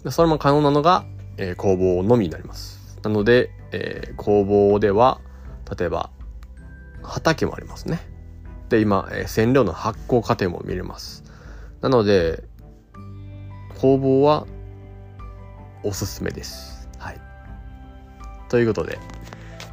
[0.10, 1.06] それも可能なのが、
[1.38, 3.00] えー、工房のみになります。
[3.04, 5.20] なので、えー、工房では、
[5.78, 6.12] 例えば、
[7.02, 8.00] 畑もありますね。
[8.70, 11.24] で、今、えー、染料の発酵過程も見れます。
[11.82, 12.43] なので、
[13.80, 14.48] 工房は
[15.84, 16.88] おすすめです。
[16.98, 17.22] はい。
[18.50, 18.98] ということで、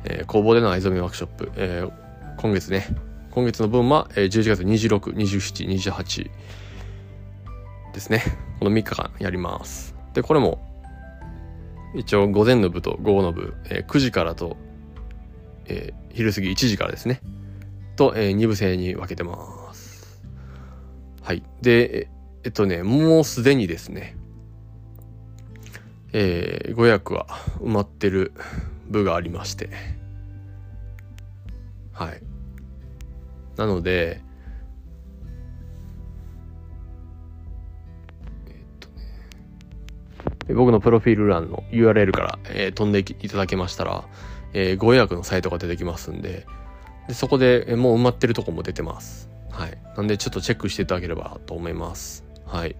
[0.04, 2.86] えー、工房での藍染めワークショップ、えー、今月ね、
[3.30, 6.30] 今月の分は、えー、11月26、27、28
[7.92, 8.22] ですね。
[8.58, 9.94] この3日間やります。
[10.14, 10.60] で、これも、
[11.94, 14.56] 一応午前の部と午後の部、えー、9時からと、
[15.66, 17.20] えー、昼過ぎ1時からですね。
[17.96, 20.22] と、えー、2部制に分けてます。
[21.22, 21.42] はい。
[21.60, 22.08] で、
[22.44, 24.16] えっとね、もうすでにですね、
[26.12, 27.26] えー、ご予約は
[27.60, 28.32] 埋まってる
[28.92, 29.70] 部がありまして。
[31.92, 32.22] はい。
[33.56, 34.20] なので
[38.46, 38.88] えっと
[40.48, 40.54] ね。
[40.54, 44.04] 僕のプロフィール欄の URL から、えー、飛んでいただけましたら、
[44.52, 46.46] えー、ご予約のサイトが出てきますんで
[47.08, 49.28] でそこで、えー、もう埋まってるとこも出てます。
[49.50, 49.78] はい。
[49.96, 52.24] なんでちょっとチェックしていただければと思います。
[52.46, 52.76] はい。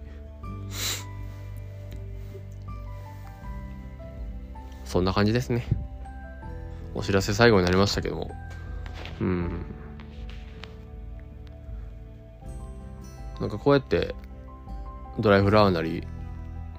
[4.85, 5.65] そんな感じですね。
[6.95, 8.31] お知らせ最後になりましたけども。
[9.19, 9.65] うん。
[13.39, 14.15] なんかこうやって
[15.19, 16.07] ドライフラワーなり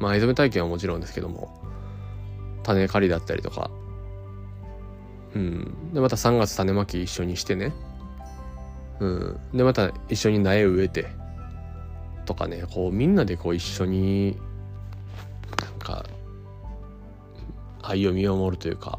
[0.01, 1.53] まあ藍染め体験はもちろんですけども
[2.62, 3.71] 種刈りだったりとか。
[5.35, 5.93] うん。
[5.93, 7.73] でまた3月種まき一緒にしてね。
[9.01, 9.41] うん。
[9.53, 11.09] でまた一緒に苗植えて
[12.25, 14.39] とかねこうみんなでこう一緒に
[15.61, 16.05] なんか
[17.83, 18.99] 愛を見守るというか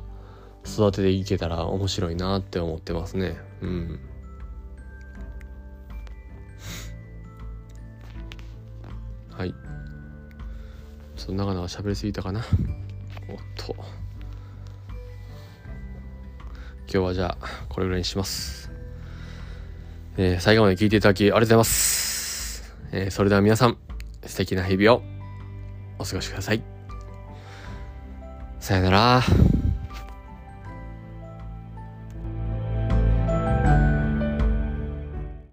[0.65, 3.37] 育てていけたら面白いなって思ってますね。
[3.61, 3.99] うん。
[9.31, 9.53] はい。
[11.15, 12.41] ちょっと長々喋りすぎたかな。
[13.29, 13.75] おっと。
[16.81, 18.71] 今日はじゃあこれぐらいにします。
[20.17, 23.77] えー、最後まで聞いていただきありがとうございます、えー、それでは皆さん
[24.25, 25.01] 素敵な日々を
[25.99, 26.63] お過ごしください。
[28.59, 29.54] さよなら。